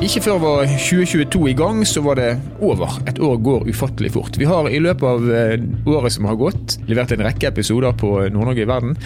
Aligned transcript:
Ikke 0.00 0.22
før 0.24 0.38
var 0.40 0.62
2022 0.80 1.40
i 1.50 1.52
gang, 1.52 1.82
så 1.84 2.00
var 2.00 2.16
det 2.16 2.30
over. 2.64 2.94
Et 3.10 3.18
år 3.20 3.34
går 3.44 3.66
ufattelig 3.68 4.14
fort. 4.14 4.38
Vi 4.40 4.46
har 4.48 4.70
i 4.72 4.78
løpet 4.80 5.04
av 5.04 5.26
eh, 5.28 5.60
året 5.92 6.14
som 6.14 6.24
har 6.24 6.38
gått, 6.40 6.78
levert 6.88 7.12
en 7.12 7.20
rekke 7.26 7.50
episoder 7.50 7.92
på 8.00 8.14
Nord-Norge 8.32 8.64
i 8.64 8.70
verden. 8.70 8.96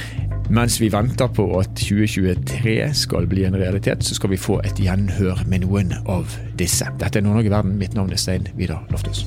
Mens 0.54 0.78
vi 0.78 0.92
venter 0.94 1.32
på 1.34 1.48
at 1.58 1.74
2023 1.82 2.76
skal 2.94 3.26
bli 3.26 3.42
en 3.48 3.58
realitet, 3.58 4.06
så 4.06 4.14
skal 4.14 4.36
vi 4.36 4.38
få 4.38 4.60
et 4.62 4.78
gjenhør 4.78 5.42
med 5.50 5.66
noen 5.66 5.90
av 6.06 6.30
disse. 6.60 6.86
Dette 7.02 7.18
er 7.18 7.26
Nord-Norge 7.26 7.50
i 7.50 7.56
verden. 7.56 7.74
Mitt 7.82 7.98
navn 7.98 8.14
er 8.14 8.22
Stein 8.22 8.46
Vidar 8.54 8.86
Lofthus. 8.94 9.26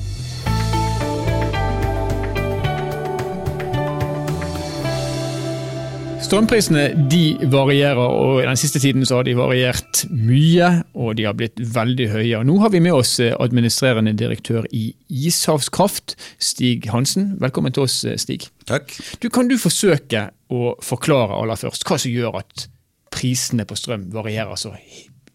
Strømprisene 6.28 6.90
de 7.08 7.38
varierer, 7.48 7.96
og 7.96 8.42
den 8.44 8.58
siste 8.60 8.76
tiden 8.82 9.06
så 9.08 9.16
har 9.16 9.24
de 9.24 9.32
variert 9.32 10.02
mye. 10.12 10.66
Og 10.92 11.14
de 11.16 11.24
har 11.24 11.32
blitt 11.38 11.56
veldig 11.56 12.08
høye. 12.12 12.34
Og 12.36 12.44
nå 12.44 12.58
har 12.60 12.74
vi 12.74 12.82
med 12.84 12.92
oss 12.98 13.14
eh, 13.24 13.32
administrerende 13.40 14.12
direktør 14.12 14.66
i 14.76 14.90
Ishavskraft, 15.08 16.18
Stig 16.36 16.90
Hansen. 16.92 17.30
Velkommen 17.40 17.72
til 17.72 17.86
oss, 17.86 18.02
eh, 18.04 18.18
Stig. 18.20 18.50
Takk. 18.68 18.92
Du, 19.24 19.30
kan 19.32 19.48
du 19.48 19.56
forsøke 19.56 20.26
å 20.52 20.74
forklare 20.84 21.40
aller 21.40 21.56
først 21.56 21.88
hva 21.88 21.96
som 21.96 22.12
gjør 22.12 22.42
at 22.42 22.68
prisene 23.08 23.64
på 23.64 23.80
strøm 23.80 24.10
varierer 24.12 24.60
så 24.60 24.76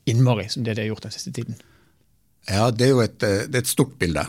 innmari 0.05 0.45
som 0.53 0.61
det 0.61 0.77
de 0.77 0.85
har 0.85 0.93
gjort 0.93 1.09
den 1.09 1.17
siste 1.17 1.33
tiden? 1.33 1.57
Ja, 2.49 2.71
Det 2.71 2.85
er 2.85 2.91
jo 2.91 3.01
et, 3.03 3.23
eh, 3.23 3.45
er 3.47 3.57
et, 3.57 3.67
stort 3.67 3.97
bilde. 3.99 4.25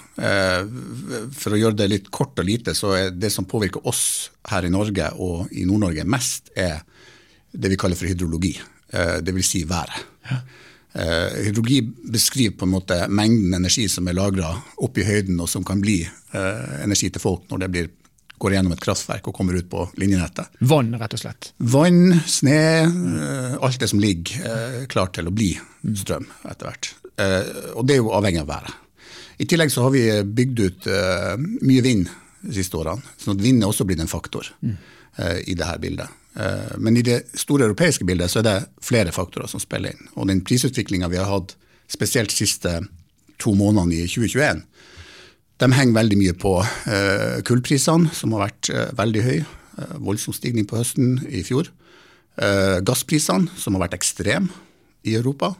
For 1.34 1.54
å 1.54 1.58
gjøre 1.58 1.76
det 1.76 1.88
litt 1.90 2.10
kort 2.10 2.38
og 2.38 2.46
lite, 2.46 2.74
så 2.74 2.94
er 2.96 3.10
det 3.10 3.32
som 3.32 3.44
påvirker 3.44 3.86
oss 3.86 4.30
her 4.50 4.64
i 4.64 4.70
Norge 4.70 5.10
og 5.18 5.48
i 5.52 5.64
Nord-Norge 5.64 6.04
mest, 6.06 6.50
er 6.56 6.82
det 7.52 7.70
vi 7.70 7.76
kaller 7.76 7.96
for 7.96 8.06
hydrologi. 8.06 8.54
Dvs. 8.94 9.48
Si 9.48 9.64
været. 9.64 10.04
Ja. 10.30 10.38
Hydrologi 11.42 11.80
beskriver 11.82 12.56
på 12.56 12.66
en 12.68 12.74
måte 12.76 13.08
mengden 13.08 13.54
energi 13.54 13.88
som 13.88 14.06
er 14.06 14.14
lagra 14.14 14.52
oppe 14.78 15.02
i 15.02 15.06
høyden, 15.08 15.40
og 15.40 15.48
som 15.48 15.64
kan 15.64 15.80
bli 15.82 16.06
energi 16.32 17.10
til 17.10 17.20
folk 17.20 17.50
når 17.50 17.64
det 17.64 17.70
blir, 17.74 17.88
går 18.38 18.54
gjennom 18.54 18.76
et 18.76 18.84
kraftverk 18.84 19.26
og 19.26 19.34
kommer 19.34 19.58
ut 19.58 19.66
på 19.70 19.88
linjenettet. 19.98 20.54
Vann, 20.60 20.94
rett 21.00 21.18
og 21.18 21.24
slett? 21.24 21.50
Vann, 21.58 22.20
sne, 22.26 22.60
alt 23.58 23.80
det 23.82 23.90
som 23.90 24.02
ligger 24.02 24.86
klart 24.86 25.16
til 25.18 25.26
å 25.26 25.34
bli 25.34 25.56
strøm 25.98 26.30
etter 26.46 26.70
hvert. 26.70 26.94
Uh, 27.14 27.78
og 27.78 27.86
det 27.86 27.96
er 27.96 28.02
jo 28.02 28.12
avhengig 28.16 28.42
av 28.42 28.50
været. 28.50 28.74
I 29.38 29.46
tillegg 29.50 29.70
så 29.70 29.86
har 29.86 29.94
vi 29.94 30.04
bygd 30.24 30.62
ut 30.64 30.88
uh, 30.90 31.34
mye 31.38 31.82
vind 31.84 32.08
de 32.44 32.54
siste 32.56 32.78
årene, 32.78 33.02
sånn 33.18 33.36
at 33.36 33.44
vind 33.44 33.62
er 33.62 33.70
også 33.70 33.86
blitt 33.88 34.02
en 34.04 34.10
faktor 34.10 34.50
i 35.48 35.54
dette 35.54 35.78
bildet. 35.80 36.10
men 36.76 36.96
i 36.98 37.04
det 37.06 37.20
store 37.38 37.64
europeiske 37.64 38.04
bildet 38.04 38.28
så 38.28 38.40
er 38.40 38.44
det 38.44 38.82
flere 38.82 39.14
faktorer 39.14 39.48
som 39.48 39.62
spiller 39.62 39.94
inn. 39.94 40.08
Og 40.18 40.26
den 40.28 40.42
prisutviklinga 40.44 41.08
vi 41.08 41.16
har 41.16 41.30
hatt 41.30 41.54
spesielt 41.88 42.28
de 42.28 42.36
siste 42.36 42.72
to 43.40 43.54
månedene 43.56 43.94
i 43.94 44.08
2021, 44.10 44.60
de 45.62 45.70
henger 45.72 45.96
veldig 45.96 46.18
mye 46.20 46.36
på 46.36 46.52
kullprisene, 47.48 48.12
som 48.12 48.34
har 48.36 48.50
vært 48.50 48.72
veldig 48.98 49.24
høye. 49.24 49.46
voldsom 50.04 50.36
stigning 50.36 50.66
på 50.66 50.82
høsten 50.82 51.22
i 51.30 51.40
fjor. 51.46 51.70
gassprisene, 52.84 53.48
som 53.56 53.78
har 53.78 53.86
vært 53.86 53.96
ekstreme 54.02 54.52
i 55.06 55.14
Europa. 55.14 55.54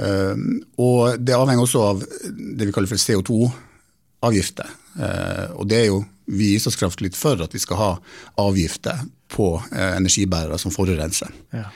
Ehm, 0.00 0.62
og 0.80 1.20
det 1.20 1.36
avhenger 1.36 1.64
også 1.64 1.84
av 1.84 2.02
det 2.02 2.68
vi 2.68 2.72
kaller 2.72 2.90
for 2.90 3.02
CO2-avgifter. 3.02 4.72
Ehm, 4.98 5.56
og 5.58 5.68
det 5.70 5.80
er 5.82 5.88
jo 5.90 6.02
vi 6.32 6.52
i 6.52 6.56
Islandskraft 6.56 7.02
litt 7.04 7.18
for 7.18 7.40
at 7.42 7.54
vi 7.54 7.60
skal 7.60 7.80
ha 7.80 7.90
avgifter 8.40 9.02
på 9.32 9.54
eh, 9.72 9.96
energibærere 9.98 10.58
som 10.60 10.72
forurenser. 10.74 11.32
Ja. 11.52 11.66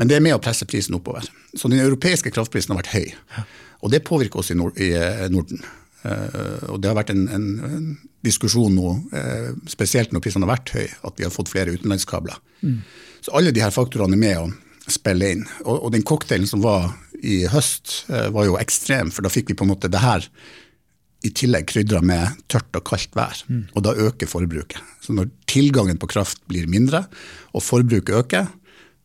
Men 0.00 0.08
det 0.08 0.16
er 0.16 0.24
med 0.24 0.34
å 0.36 0.40
presse 0.42 0.66
prisen 0.68 0.96
oppover. 0.96 1.26
Så 1.54 1.68
den 1.68 1.82
europeiske 1.82 2.32
kraftprisen 2.34 2.72
har 2.72 2.80
vært 2.80 2.94
høy. 2.96 3.12
Ja. 3.36 3.44
Og 3.82 3.92
det 3.92 4.04
påvirker 4.06 4.40
oss 4.40 4.50
i, 4.50 4.56
eh, 4.56 5.28
Norden. 5.30 5.62
Uh, 6.02 6.72
og 6.74 6.80
det 6.82 6.88
har 6.90 6.96
vært 6.98 7.12
en, 7.12 7.28
en, 7.30 7.44
en 7.62 7.82
diskusjon 8.26 8.72
nå, 8.74 8.88
uh, 9.14 9.52
spesielt 9.70 10.10
når 10.10 10.24
prisene 10.24 10.48
har 10.48 10.56
vært 10.56 10.72
høye, 10.74 10.96
at 11.06 11.20
vi 11.20 11.22
har 11.22 11.30
fått 11.30 11.52
flere 11.52 11.76
utenlandskabler. 11.76 12.40
Mm. 12.66 12.80
Så 13.22 13.30
alle 13.38 13.52
de 13.54 13.62
her 13.62 13.70
faktorene 13.70 14.18
er 14.18 14.22
med 14.24 14.40
å 14.40 14.90
spille 14.90 15.28
inn. 15.36 15.44
Og, 15.62 15.76
og 15.76 15.92
den 15.94 16.02
cocktailen 16.02 16.50
som 16.50 16.64
var 16.64 16.90
i 17.22 17.42
høst 17.50 18.02
eh, 18.10 18.28
var 18.34 18.48
jo 18.48 18.58
ekstrem, 18.60 19.12
for 19.14 19.24
da 19.24 19.32
fikk 19.32 19.52
vi 19.52 19.58
på 19.58 19.66
en 19.66 19.72
måte 19.72 19.90
det 19.92 20.02
her 20.02 20.26
i 21.22 21.30
tillegg 21.30 21.68
krydra 21.70 22.00
med 22.02 22.40
tørt 22.50 22.74
og 22.74 22.84
kaldt 22.88 23.14
vær. 23.14 23.44
Mm. 23.46 23.66
Og 23.76 23.84
da 23.86 23.94
øker 24.08 24.30
forbruket. 24.30 24.82
Så 25.04 25.14
når 25.14 25.30
tilgangen 25.50 26.00
på 26.02 26.10
kraft 26.10 26.42
blir 26.50 26.66
mindre, 26.70 27.04
og 27.54 27.62
forbruket 27.62 28.16
øker, 28.18 28.50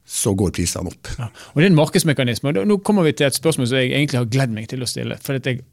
så 0.07 0.31
går 0.39 0.53
prisene 0.55 0.89
opp. 0.89 1.09
Ja. 1.19 1.27
Og 1.53 1.59
Det 1.59 1.65
er 1.65 1.69
en 1.69 1.77
markedsmekanisme. 1.77 2.53
og 2.55 2.67
Nå 2.67 2.77
kommer 2.79 3.03
vi 3.03 3.11
til 3.11 3.27
et 3.27 3.35
spørsmål 3.35 3.67
som 3.67 3.77
jeg 3.77 3.91
egentlig 3.91 4.21
har 4.21 4.29
gledet 4.31 4.55
meg 4.55 4.69
til 4.71 4.81
å 4.81 4.87
stille. 4.87 5.17
for 5.21 5.33
jeg, 5.33 5.65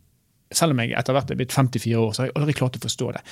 Selv 0.53 0.73
om 0.73 0.81
jeg 0.81 0.93
etter 0.99 1.13
hvert 1.13 1.31
er 1.31 1.37
blitt 1.37 1.53
54 1.53 1.97
år, 1.97 2.13
så 2.13 2.23
har 2.23 2.27
jeg 2.27 2.37
aldri 2.37 2.53
klart 2.53 2.77
å 2.77 2.83
forstå 2.83 3.13
det. 3.13 3.23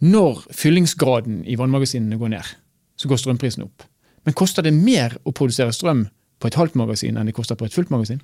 Når 0.00 0.42
fyllingsgraden 0.50 1.44
i 1.46 1.54
vannmagasinene 1.54 2.18
går 2.18 2.28
ned, 2.28 2.48
så 2.96 3.08
går 3.08 3.16
strømprisen 3.16 3.62
opp. 3.62 3.84
Men 4.24 4.34
koster 4.34 4.62
det 4.62 4.72
mer 4.72 5.14
å 5.24 5.32
produsere 5.32 5.72
strøm 5.72 6.08
på 6.42 6.50
et 6.50 6.58
halvt 6.58 6.74
magasin 6.80 7.18
enn 7.18 7.30
det 7.30 7.36
koster 7.36 7.58
på 7.58 7.68
et 7.68 7.76
fullt 7.76 7.92
magasin? 7.94 8.20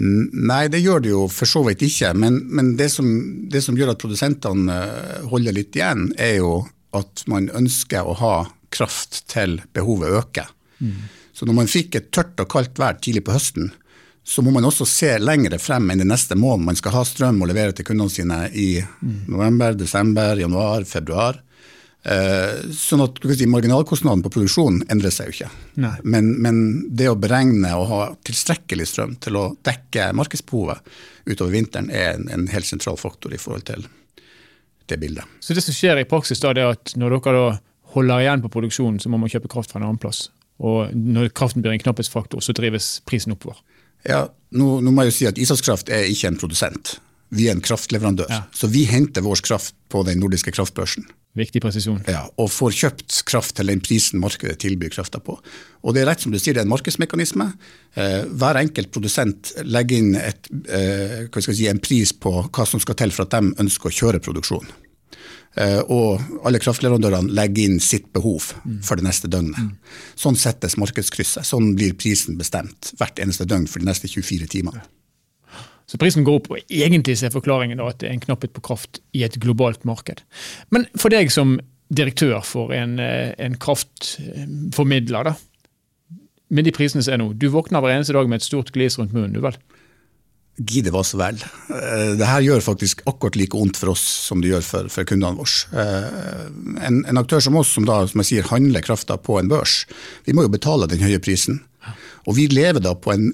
Nei, 0.00 0.66
det 0.72 0.80
gjør 0.82 1.02
det 1.04 1.12
jo 1.12 1.26
for 1.30 1.48
så 1.48 1.62
vidt 1.66 1.84
ikke. 1.86 2.12
Men, 2.18 2.40
men 2.48 2.74
det, 2.78 2.88
som, 2.94 3.06
det, 3.52 3.62
som, 3.62 3.76
gjør 3.78 3.92
at 3.92 4.00
produsentene 4.02 4.78
eh, 4.82 5.26
holder 5.30 5.54
litt 5.54 5.76
igjen, 5.76 6.08
er 6.18 6.40
jo 6.40 6.54
at 6.96 7.26
man 7.30 7.50
ønsker 7.54 8.06
å 8.08 8.16
ha 8.18 8.34
kraft 8.74 9.22
til 9.30 9.60
behovet 9.76 10.16
øker. 10.16 10.48
Mm. 10.80 11.06
Så 11.36 11.46
når 11.46 11.58
man 11.60 11.70
fikk 11.70 11.98
et 11.98 12.08
tørt 12.14 12.40
og 12.42 12.48
kaldt 12.50 12.80
vær 12.80 12.98
tidlig 12.98 13.22
på 13.26 13.36
høsten, 13.36 13.70
så 14.26 14.42
må 14.42 14.50
man 14.50 14.66
også 14.66 14.88
se 14.90 15.12
lengre 15.22 15.60
frem 15.62 15.92
enn 15.92 16.00
det 16.02 16.08
neste 16.08 16.34
måneden 16.34 16.66
Man 16.66 16.78
skal 16.80 16.96
ha 16.96 17.02
strøm 17.06 17.36
og 17.44 17.46
levere 17.46 17.76
til 17.76 17.86
kundene 17.86 18.10
sine 18.10 18.38
i 18.50 18.80
mm. 18.82 19.28
november, 19.30 19.76
desember, 19.78 20.40
januar, 20.40 20.82
februar. 20.88 21.38
Eh, 22.06 22.68
sånn 22.70 23.02
at 23.02 23.18
si, 23.34 23.48
Marginalkostnaden 23.50 24.22
på 24.22 24.30
produksjonen 24.36 24.84
endrer 24.92 25.10
seg 25.10 25.30
jo 25.30 25.34
ikke. 25.34 25.48
Men, 26.06 26.28
men, 26.42 26.58
det 26.94 27.08
å 27.10 27.16
beregne 27.18 27.72
og 27.74 27.88
ha 27.90 28.00
tilstrekkelig 28.26 28.86
strøm 28.92 29.16
til 29.24 29.38
å 29.40 29.46
dekke 29.66 30.12
markedsbehovet 30.14 30.86
utover 31.26 31.56
vinteren, 31.56 31.90
er 31.90 32.14
en, 32.14 32.28
en 32.30 32.46
helt 32.52 32.68
sentral 32.68 33.00
faktor 33.00 33.34
i 33.34 33.40
forhold 33.42 33.66
til 33.72 33.88
det 34.86 35.00
bildet. 35.02 35.26
Så 35.42 35.56
det 35.56 35.64
som 35.66 35.74
skjer 35.74 35.98
i 35.98 36.06
praksis 36.06 36.42
da, 36.44 36.54
det 36.54 36.62
er 36.62 36.76
at 36.76 36.94
når 36.94 37.16
dere 37.16 37.34
da 37.34 37.48
holder 37.96 38.22
igjen 38.22 38.44
på 38.44 38.52
produksjonen, 38.54 39.02
så 39.02 39.10
må 39.10 39.18
man 39.18 39.32
kjøpe 39.32 39.50
kraft 39.50 39.74
fra 39.74 39.82
en 39.82 39.88
annen 39.88 39.98
plass. 39.98 40.28
Og 40.62 40.94
når 40.94 41.34
kraften 41.34 41.64
blir 41.64 41.74
en 41.74 41.82
knapphetsfaktor, 41.82 42.38
så 42.38 42.54
drives 42.54 43.00
prisen 43.08 43.34
oppover. 43.34 43.58
Ja, 44.06 44.28
nå, 44.54 44.78
nå, 44.78 44.94
må 44.94 45.02
jeg 45.02 45.10
jo 45.10 45.18
si 45.18 45.28
at 45.32 45.42
Isakskraft 45.42 45.90
er 45.90 46.06
ikke 46.06 46.30
en 46.30 46.38
produsent. 46.38 46.96
Vi 47.34 47.48
er 47.50 47.56
en 47.56 47.64
kraftleverandør. 47.64 48.30
Ja. 48.30 48.44
Så 48.54 48.70
vi 48.70 48.84
henter 48.86 49.26
vår 49.26 49.42
kraft 49.42 49.74
på 49.90 50.06
den 50.06 50.22
nordiske 50.22 50.54
kraftbørsen. 50.54 51.08
Viktig 51.36 51.60
presisjon. 51.60 52.00
Ja, 52.08 52.24
Og 52.40 52.48
får 52.52 52.72
kjøpt 52.78 53.18
kraft 53.28 53.56
til 53.58 53.68
den 53.68 53.82
prisen 53.84 54.22
markedet 54.22 54.56
tilbyr 54.62 54.94
krafta 54.94 55.20
på. 55.20 55.36
Og 55.84 55.94
det 55.94 56.02
er 56.02 56.08
rett 56.08 56.24
som 56.24 56.32
du 56.32 56.38
sier, 56.40 56.56
det 56.56 56.62
er 56.62 56.68
en 56.68 56.72
markedsmekanisme. 56.72 57.50
Eh, 57.94 58.24
hver 58.40 58.60
enkelt 58.62 58.90
produsent 58.94 59.52
legger 59.68 60.00
inn 60.00 60.16
et, 60.16 60.48
eh, 60.72 61.28
si, 61.52 61.68
en 61.68 61.78
pris 61.78 62.12
på 62.12 62.48
hva 62.48 62.66
som 62.66 62.80
skal 62.80 62.96
til 62.96 63.12
for 63.12 63.26
at 63.26 63.36
de 63.36 63.52
ønsker 63.60 63.90
å 63.90 63.96
kjøre 64.00 64.24
produksjon. 64.24 64.66
Eh, 65.56 65.80
og 65.88 66.20
alle 66.44 66.58
kraftleverandørene 66.60 67.32
legger 67.32 67.64
inn 67.64 67.80
sitt 67.80 68.12
behov 68.12 68.52
mm. 68.64 68.82
for 68.82 68.96
det 68.96 69.04
neste 69.04 69.28
døgnet. 69.28 69.56
Mm. 69.56 69.76
Sånn 70.16 70.36
settes 70.36 70.76
markedskrysset. 70.76 71.44
Sånn 71.48 71.74
blir 71.76 71.96
prisen 71.96 72.36
bestemt 72.36 72.92
hvert 72.96 73.20
eneste 73.20 73.44
døgn 73.48 73.68
for 73.68 73.80
de 73.80 73.88
neste 73.88 74.08
24 74.08 74.48
timene. 74.52 74.84
Så 75.86 76.00
prisen 76.02 76.26
går 76.26 76.40
opp, 76.40 76.50
og 76.50 76.72
egentlig 76.72 77.14
er 77.22 77.34
forklaringen 77.34 77.80
at 77.84 78.00
det 78.02 78.10
er 78.10 78.16
en 78.16 78.24
knapphet 78.24 78.54
på 78.56 78.64
kraft 78.66 78.98
i 79.14 79.22
et 79.26 79.38
globalt 79.42 79.86
marked. 79.86 80.24
Men 80.74 80.88
for 80.98 81.14
deg 81.14 81.30
som 81.30 81.60
direktør 81.94 82.40
for 82.42 82.74
en, 82.74 82.98
eh, 82.98 83.34
en 83.38 83.54
kraftformidler, 83.54 85.30
da, 85.30 85.36
med 86.50 86.66
de 86.66 86.74
prisene 86.74 87.02
som 87.02 87.14
er 87.14 87.22
nå, 87.22 87.32
du 87.38 87.48
våkner 87.50 87.82
hver 87.82 87.94
eneste 87.94 88.14
dag 88.16 88.28
med 88.28 88.40
et 88.40 88.46
stort 88.46 88.72
glis 88.74 88.98
rundt 88.98 89.14
munnen, 89.14 89.34
du 89.34 89.42
vel? 89.44 89.58
Gidde 90.56 90.90
hva 90.94 91.02
så 91.04 91.18
vel. 91.20 91.36
Eh, 91.68 92.14
det 92.16 92.26
her 92.26 92.40
gjør 92.40 92.64
faktisk 92.64 93.02
akkurat 93.06 93.36
like 93.36 93.58
vondt 93.58 93.76
for 93.76 93.92
oss 93.92 94.02
som 94.02 94.40
det 94.40 94.54
gjør 94.54 94.64
for, 94.64 94.90
for 94.92 95.08
kundene 95.08 95.36
våre. 95.36 95.82
Eh, 95.82 96.86
en, 96.88 97.02
en, 97.04 97.20
aktør 97.20 97.44
som 97.44 97.58
oss, 97.60 97.74
som 97.76 97.86
da 97.86 98.00
som 98.08 98.22
jeg 98.22 98.30
sier, 98.30 98.50
handler 98.50 98.84
krafta 98.86 99.18
på 99.20 99.38
en 99.38 99.50
børs, 99.52 99.84
vi 100.24 100.34
må 100.34 100.46
jo 100.46 100.54
betale 100.54 100.88
den 100.90 101.04
høye 101.04 101.20
prisen. 101.22 101.60
Og 102.26 102.34
vi 102.38 102.48
lever 102.50 102.82
da 102.82 102.96
på 102.98 103.12
en, 103.14 103.30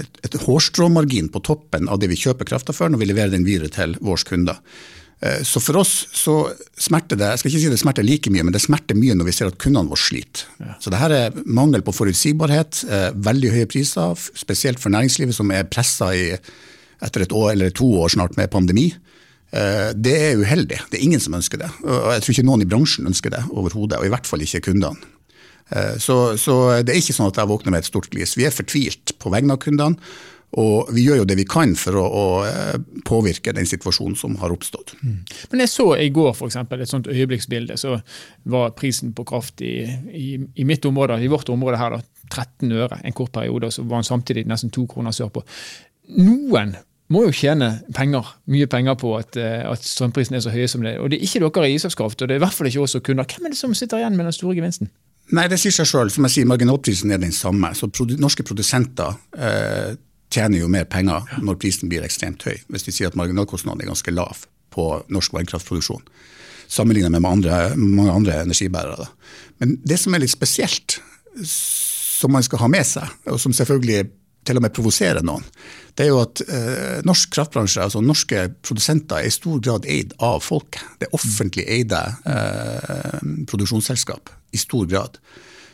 et, 0.00 0.18
et 0.24 0.40
hårstråmargin 0.46 1.28
på 1.32 1.42
toppen 1.44 1.90
av 1.92 2.00
det 2.00 2.08
vi 2.12 2.20
kjøper 2.20 2.48
krafta 2.48 2.74
for 2.76 2.92
når 2.92 3.02
vi 3.02 3.12
leverer 3.12 3.34
den 3.34 3.46
videre 3.46 3.72
til 3.72 3.96
våre 4.00 4.24
kunder. 4.28 4.60
Eh, 5.22 5.42
så 5.46 5.60
for 5.62 5.78
oss 5.82 5.92
så 6.16 6.36
smerter 6.80 7.20
det 7.20 7.28
jeg 7.30 7.42
skal 7.42 7.52
ikke 7.52 7.62
si 7.62 7.70
det 7.70 7.80
smerter 7.82 8.06
like 8.06 8.32
mye, 8.32 8.46
men 8.48 8.54
det 8.54 8.64
smerter 8.64 8.98
mye 8.98 9.14
når 9.18 9.28
vi 9.28 9.36
ser 9.36 9.52
at 9.52 9.60
kundene 9.62 9.92
våre 9.92 10.02
sliter. 10.02 10.48
Ja. 10.58 10.74
Så 10.82 10.90
det 10.92 11.02
her 11.02 11.14
er 11.18 11.40
mangel 11.44 11.84
på 11.86 11.94
forutsigbarhet, 11.94 12.82
eh, 12.88 13.08
veldig 13.14 13.54
høye 13.54 13.70
priser, 13.70 14.18
spesielt 14.18 14.82
for 14.82 14.94
næringslivet 14.94 15.36
som 15.36 15.52
er 15.54 15.68
pressa 15.70 16.10
etter 16.12 17.26
et 17.26 17.34
år 17.36 17.52
eller 17.54 17.74
to 17.74 17.86
år 18.02 18.16
snart 18.16 18.38
med 18.40 18.50
pandemi. 18.50 18.90
Eh, 19.52 19.92
det 19.94 20.16
er 20.16 20.40
uheldig. 20.40 20.80
Det 20.90 20.98
er 20.98 21.04
ingen 21.04 21.22
som 21.22 21.36
ønsker 21.38 21.60
det. 21.60 21.70
Og 21.84 22.14
jeg 22.16 22.24
tror 22.24 22.34
ikke 22.34 22.48
noen 22.48 22.64
i 22.64 22.70
bransjen 22.74 23.10
ønsker 23.10 23.34
det 23.34 23.44
overhodet, 23.52 24.00
og 24.00 24.08
i 24.08 24.12
hvert 24.12 24.26
fall 24.28 24.42
ikke 24.42 24.64
kundene. 24.70 25.11
Eh, 25.70 25.96
så, 26.02 26.36
så, 26.40 26.58
det 26.82 26.94
er 26.94 27.00
ikke 27.00 27.16
sånn 27.16 27.30
at 27.30 27.40
jeg 27.40 27.50
våkner 27.50 27.74
med 27.74 27.84
et 27.84 27.90
stort 27.90 28.10
glis. 28.12 28.36
Vi 28.38 28.46
er 28.48 28.54
fortvilt 28.54 29.16
på 29.22 29.32
vegne 29.32 29.56
av 29.56 29.62
kundene. 29.62 30.12
Og 30.60 30.90
vi 30.92 31.06
gjør 31.06 31.22
jo 31.22 31.24
det 31.28 31.38
vi 31.38 31.46
kan 31.48 31.70
for 31.80 31.96
å, 31.96 32.02
å 32.04 32.24
påvirke 33.08 33.54
den 33.56 33.64
situasjonen 33.68 34.18
som 34.20 34.34
har 34.42 34.52
oppstått. 34.52 34.92
Mm. 35.00 35.22
Men 35.48 35.62
jeg 35.64 35.72
så 35.72 35.86
i 35.96 36.10
går 36.12 36.34
for 36.36 36.50
eksempel, 36.50 36.82
et 36.82 36.90
sånt 36.90 37.08
øyeblikksbilde, 37.08 37.78
så 37.80 37.96
var 38.52 38.74
prisen 38.76 39.14
på 39.16 39.24
kraft 39.28 39.64
i, 39.64 39.78
i, 40.12 40.26
i 40.36 40.66
mitt 40.68 40.84
område, 40.84 41.16
i 41.24 41.30
vårt 41.32 41.48
område 41.52 41.80
her, 41.80 41.96
da, 41.96 42.26
13 42.28 42.68
øre 42.68 43.00
en 43.00 43.16
kort 43.16 43.32
periode, 43.32 43.70
og 43.70 43.72
så 43.72 43.84
var 43.86 44.02
den 44.02 44.10
samtidig 44.10 44.44
nesten 44.48 44.72
to 44.72 44.84
kroner 44.90 45.16
sørpå. 45.16 45.40
Noen 46.20 46.76
må 47.12 47.24
jo 47.26 47.32
tjene 47.36 47.70
penger, 47.96 48.28
mye 48.52 48.68
penger 48.70 48.96
på 49.00 49.14
at, 49.18 49.36
eh, 49.40 49.64
at 49.68 49.84
strømprisen 49.84 50.36
er 50.36 50.44
så 50.44 50.52
høy 50.52 50.66
som 50.68 50.84
det 50.84 50.94
er. 50.94 51.00
Og 51.00 51.12
det 51.12 51.18
er 51.18 51.26
ikke 51.28 51.42
dere 51.44 51.70
i 51.70 51.78
Ishavskraft, 51.78 52.20
og 52.20 52.28
det 52.28 52.36
er 52.36 52.40
i 52.40 52.44
hvert 52.44 52.56
fall 52.56 52.68
ikke 52.68 52.84
oss 52.84 52.96
som 52.96 53.04
kunder. 53.04 53.28
Hvem 53.28 53.48
er 53.48 53.54
det 53.54 53.60
som 53.60 53.74
sitter 53.76 54.00
igjen 54.00 54.16
med 54.16 54.28
den 54.28 54.36
store 54.36 54.56
gevinsten? 54.56 54.92
Nei, 55.30 55.46
det 55.48 55.58
sier 55.60 55.74
seg 55.74 55.88
sjøl. 55.88 56.10
Som 56.12 56.26
jeg 56.26 56.34
sier, 56.34 56.48
marginalprisen 56.50 57.12
er 57.14 57.20
den 57.22 57.34
samme. 57.34 57.70
Så 57.78 57.88
produ 57.92 58.16
norske 58.20 58.44
produsenter 58.46 59.14
eh, 59.38 59.94
tjener 60.32 60.62
jo 60.62 60.70
mer 60.72 60.88
penger 60.90 61.28
når 61.44 61.60
prisen 61.62 61.92
blir 61.92 62.04
ekstremt 62.06 62.44
høy. 62.48 62.56
Hvis 62.72 62.88
vi 62.88 62.96
sier 62.96 63.12
at 63.12 63.18
marginalkostnaden 63.18 63.84
er 63.84 63.92
ganske 63.92 64.14
lav 64.14 64.44
på 64.72 64.86
norsk 65.12 65.36
vannkraftproduksjon. 65.36 66.02
Sammenlignet 66.72 67.20
med 67.20 67.28
andre, 67.28 67.60
mange 67.76 68.12
andre 68.12 68.40
energibærere. 68.46 69.04
Da. 69.04 69.38
Men 69.60 69.76
det 69.84 70.00
som 70.00 70.16
er 70.16 70.24
litt 70.24 70.32
spesielt, 70.32 70.98
som 71.48 72.32
man 72.32 72.44
skal 72.44 72.64
ha 72.64 72.70
med 72.72 72.88
seg, 72.88 73.08
og 73.28 73.40
som 73.40 73.54
selvfølgelig 73.56 74.06
til 74.48 74.58
og 74.58 74.64
med 74.64 74.74
provoserer 74.74 75.22
noen, 75.24 75.44
det 75.94 76.06
er 76.06 76.10
jo 76.10 76.22
at 76.24 76.40
eh, 76.48 77.00
norsk 77.06 77.30
kraftbransje, 77.36 77.84
altså 77.84 78.00
norske 78.02 78.46
produsenter, 78.64 79.20
er 79.20 79.28
i 79.28 79.34
stor 79.34 79.60
grad 79.62 79.86
eid 79.86 80.16
av 80.24 80.40
folket. 80.42 80.82
Det 80.98 81.06
er 81.06 81.18
offentlig 81.18 81.66
eide 81.70 82.00
eh, 82.26 83.20
produksjonsselskap 83.50 84.32
i 84.52 84.58
stor 84.58 84.86
grad. 84.86 85.18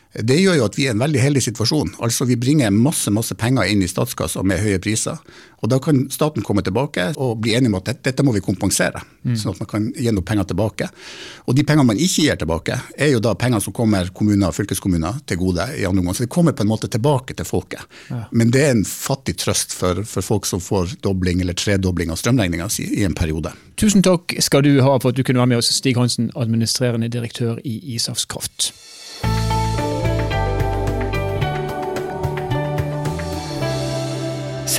Det 0.09 0.39
gjør 0.41 0.55
jo 0.57 0.65
at 0.65 0.73
vi 0.73 0.87
er 0.87 0.89
i 0.89 0.95
en 0.95 1.01
veldig 1.03 1.19
heldig 1.21 1.41
situasjon. 1.45 1.91
Altså 2.01 2.25
Vi 2.25 2.37
bringer 2.39 2.73
masse 2.73 3.11
masse 3.13 3.35
penger 3.37 3.69
inn 3.69 3.83
i 3.85 3.89
statskassa 3.89 4.41
med 4.41 4.61
høye 4.63 4.79
priser. 4.81 5.19
Og 5.61 5.69
Da 5.69 5.77
kan 5.79 6.07
staten 6.09 6.41
komme 6.41 6.63
tilbake 6.65 7.11
og 7.17 7.41
bli 7.43 7.53
enig 7.53 7.69
om 7.69 7.77
at 7.77 7.85
dette, 7.91 8.01
dette 8.09 8.25
må 8.25 8.33
vi 8.33 8.41
kompensere. 8.41 9.03
Mm. 9.21 9.35
Sånn 9.37 9.53
at 9.53 9.61
man 9.61 9.69
kan 9.69 9.85
gi 9.93 10.09
noen 10.09 10.25
penger 10.25 10.49
tilbake. 10.49 10.87
Og 11.45 11.55
de 11.55 11.65
pengene 11.67 11.91
man 11.91 12.01
ikke 12.01 12.25
gir 12.25 12.39
tilbake, 12.41 12.79
er 12.97 13.11
jo 13.13 13.21
da 13.21 13.35
penger 13.37 13.61
som 13.61 13.75
kommer 13.75 14.09
kommuner 14.15 14.49
og 14.49 14.57
fylkeskommuner 14.57 15.21
til 15.29 15.37
gode. 15.37 15.67
i 15.77 15.85
andre 15.85 15.99
omgang. 15.99 16.15
Så 16.15 16.25
det 16.25 16.33
kommer 16.33 16.53
på 16.53 16.63
en 16.63 16.71
måte 16.71 16.87
tilbake 16.89 17.35
til 17.35 17.45
folket. 17.45 17.85
Ja. 18.09 18.25
Men 18.31 18.49
det 18.49 18.65
er 18.65 18.71
en 18.71 18.85
fattig 18.85 19.37
trøst 19.37 19.73
for, 19.73 20.03
for, 20.03 20.21
folk 20.21 20.45
som 20.45 20.59
får 20.59 20.97
dobling 21.03 21.41
eller 21.41 21.53
tredobling 21.53 22.09
av 22.09 22.17
strømregninga 22.17 22.69
si 22.69 22.87
i 23.01 23.03
en 23.03 23.13
periode. 23.13 23.53
Tusen 23.77 24.01
takk 24.01 24.33
skal 24.39 24.63
du 24.63 24.81
ha 24.81 24.97
for 24.97 25.09
at 25.09 25.15
du 25.15 25.23
kunne 25.23 25.39
være 25.39 25.53
med 25.53 25.61
oss, 25.61 25.69
Stig 25.75 25.97
Hansen, 25.97 26.31
administrerende 26.35 27.09
direktør 27.09 27.59
i 27.63 27.77
Isafskraft. 27.95 28.71
Kraft. 28.73 28.88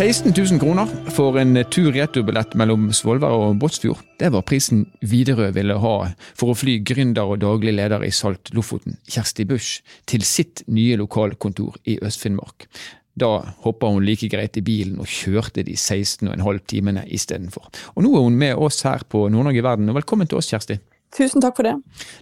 16 0.01 0.33
000 0.51 0.61
kroner 0.61 0.89
for 1.13 1.37
en 1.37 1.59
tur-retur-billett 1.69 2.55
mellom 2.57 2.87
Svolvær 2.97 3.35
og 3.37 3.59
Båtsfjord. 3.61 3.99
Det 4.17 4.31
var 4.33 4.47
prisen 4.49 4.87
Widerøe 5.05 5.51
ville 5.53 5.75
ha 5.77 5.91
for 6.25 6.55
å 6.55 6.57
fly 6.57 6.79
gründer 6.89 7.29
og 7.29 7.43
daglig 7.43 7.75
leder 7.77 8.07
i 8.07 8.09
Salt 8.09 8.49
Lofoten, 8.57 8.97
Kjersti 9.05 9.45
Busch, 9.51 9.83
til 10.09 10.25
sitt 10.25 10.63
nye 10.73 10.97
lokalkontor 10.97 11.77
i 11.85 11.99
Øst-Finnmark. 12.01 12.65
Da 13.13 13.29
hoppa 13.67 13.91
hun 13.93 14.07
like 14.09 14.31
greit 14.33 14.57
i 14.57 14.65
bilen 14.65 15.03
og 15.05 15.13
kjørte 15.21 15.67
de 15.69 15.77
16,5 15.77 16.63
timene 16.73 17.05
istedenfor. 17.05 17.69
Og 17.93 18.07
nå 18.07 18.15
er 18.15 18.25
hun 18.25 18.41
med 18.41 18.57
oss 18.57 18.81
her 18.89 19.05
på 19.05 19.27
Nord-Norge 19.29 19.69
Verden, 19.69 19.93
og 19.93 20.01
velkommen 20.01 20.33
til 20.33 20.41
oss, 20.41 20.49
Kjersti. 20.49 20.81
Tusen 21.17 21.43
takk 21.43 21.57
for 21.59 21.67
det. 21.67 21.75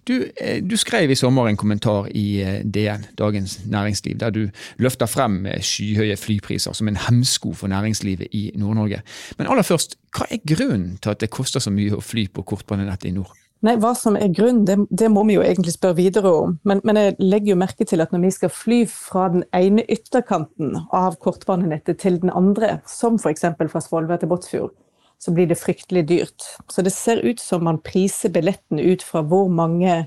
Du, 0.08 0.14
eh, 0.40 0.62
du, 0.64 0.76
skrev 0.80 1.10
i 1.10 1.16
sommer 1.18 1.48
en 1.48 1.58
kommentar 1.60 2.08
i 2.16 2.40
eh, 2.40 2.60
DN, 2.64 3.04
Dagens 3.18 3.58
Næringsliv, 3.68 4.16
der 4.18 4.30
du 4.30 4.48
løfter 4.80 5.06
frem 5.06 5.42
eh, 5.46 5.60
skyhøye 5.60 6.16
flypriser 6.16 6.72
som 6.72 6.88
en 6.88 6.96
hemsko 6.96 7.52
for 7.52 7.68
næringslivet 7.68 8.32
i 8.32 8.50
Nord-Norge. 8.56 9.02
Men 9.38 9.50
aller 9.50 9.66
først, 9.66 9.98
hva 10.16 10.24
er 10.32 10.40
grunnen 10.54 10.96
til 11.02 11.12
at 11.12 11.20
det 11.20 11.30
koster 11.30 11.60
så 11.60 11.70
mye 11.74 11.98
å 11.98 12.04
fly 12.04 12.30
på 12.32 12.46
kortbanenettet 12.48 13.10
i 13.10 13.14
nord? 13.18 13.36
Nei, 13.66 13.74
Hva 13.82 13.90
som 13.98 14.14
er 14.14 14.30
grunnen, 14.30 14.62
det, 14.64 14.76
det, 14.94 15.08
må 15.10 15.24
vi 15.26 15.34
jo 15.34 15.42
egentlig 15.42 15.74
spørre 15.74 15.98
videre 15.98 16.30
om. 16.30 16.58
Men, 16.62 16.80
men, 16.86 16.96
jeg 17.02 17.16
legger 17.18 17.52
jo 17.52 17.60
merke 17.60 17.84
til 17.90 18.00
at 18.00 18.12
når 18.14 18.22
vi 18.22 18.34
skal 18.36 18.52
fly 18.54 18.84
fra 18.88 19.28
den 19.34 19.42
ene 19.52 19.82
ytterkanten 19.90 20.76
av 20.94 21.18
kortbanenettet 21.20 21.98
til 21.98 22.20
den 22.22 22.30
andre, 22.30 22.78
som 22.86 23.18
f.eks. 23.18 23.48
fra 23.58 23.82
Svolvær 23.82 24.22
til 24.22 24.30
Båtsfjord, 24.30 24.76
så 25.18 25.34
blir 25.34 25.48
det 25.50 25.58
fryktelig 25.58 26.04
dyrt. 26.08 26.46
Så 26.70 26.82
det 26.86 26.94
ser 26.94 27.22
ut 27.26 27.40
som 27.40 27.64
man 27.66 27.80
priser 27.82 28.32
billetten 28.34 28.78
ut 28.78 29.02
fra 29.02 29.24
hvor 29.26 29.50
mange 29.50 30.04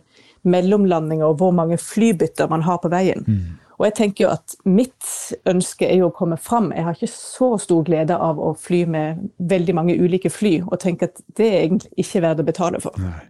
mellomlandinger 0.48 1.28
og 1.28 1.42
hvor 1.42 1.52
mange 1.54 1.78
flybytter 1.78 2.50
man 2.50 2.64
har 2.66 2.80
på 2.82 2.90
veien. 2.92 3.26
Mm. 3.28 3.60
Og 3.82 3.88
jeg 3.88 3.96
tenker 3.98 4.26
jo 4.28 4.30
at 4.30 4.56
mitt 4.70 5.08
ønske 5.50 5.88
er 5.90 6.04
jo 6.04 6.12
å 6.12 6.14
komme 6.14 6.38
fram. 6.38 6.70
Jeg 6.76 6.86
har 6.86 6.98
ikke 6.98 7.10
så 7.10 7.56
stor 7.62 7.82
glede 7.88 8.14
av 8.14 8.38
å 8.38 8.54
fly 8.54 8.84
med 8.86 9.24
veldig 9.50 9.74
mange 9.74 9.98
ulike 9.98 10.30
fly, 10.30 10.60
og 10.68 10.78
tenker 10.84 11.10
at 11.10 11.24
det 11.40 11.48
er 11.48 11.64
egentlig 11.64 12.06
ikke 12.06 12.22
verdt 12.22 12.44
å 12.44 12.50
betale 12.52 12.82
for. 12.84 13.00
Nei. 13.02 13.24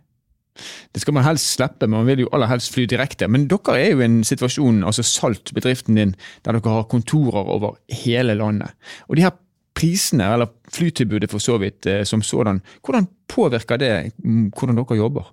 Det 0.92 1.00
skal 1.00 1.16
man 1.16 1.24
helst 1.24 1.54
slippe, 1.56 1.88
man 1.88 2.04
vil 2.10 2.26
jo 2.26 2.32
aller 2.36 2.50
helst 2.52 2.74
fly 2.76 2.84
direkte. 2.92 3.30
Men 3.32 3.48
dere 3.50 3.78
er 3.80 3.94
jo 3.94 4.02
i 4.02 4.08
en 4.10 4.20
situasjon, 4.28 4.84
altså 4.84 5.06
Salt, 5.08 5.54
bedriften 5.56 5.96
din, 5.96 6.12
der 6.44 6.60
dere 6.60 6.76
har 6.76 6.90
kontorer 6.92 7.48
over 7.56 7.80
hele 8.04 8.36
landet. 8.36 8.76
Og 9.08 9.16
de 9.16 9.26
her 9.30 9.38
prisene, 9.82 10.30
eller 10.36 10.52
flytilbudet 10.72 11.32
for 11.32 11.42
så 11.42 11.58
vidt 11.62 11.90
eh, 11.90 12.04
som 12.06 12.22
sådan, 12.22 12.62
hvordan 12.86 13.08
påvirker 13.32 13.82
det 13.82 13.94
mm, 14.24 14.52
hvordan 14.54 14.78
dere 14.78 15.00
jobber? 15.00 15.32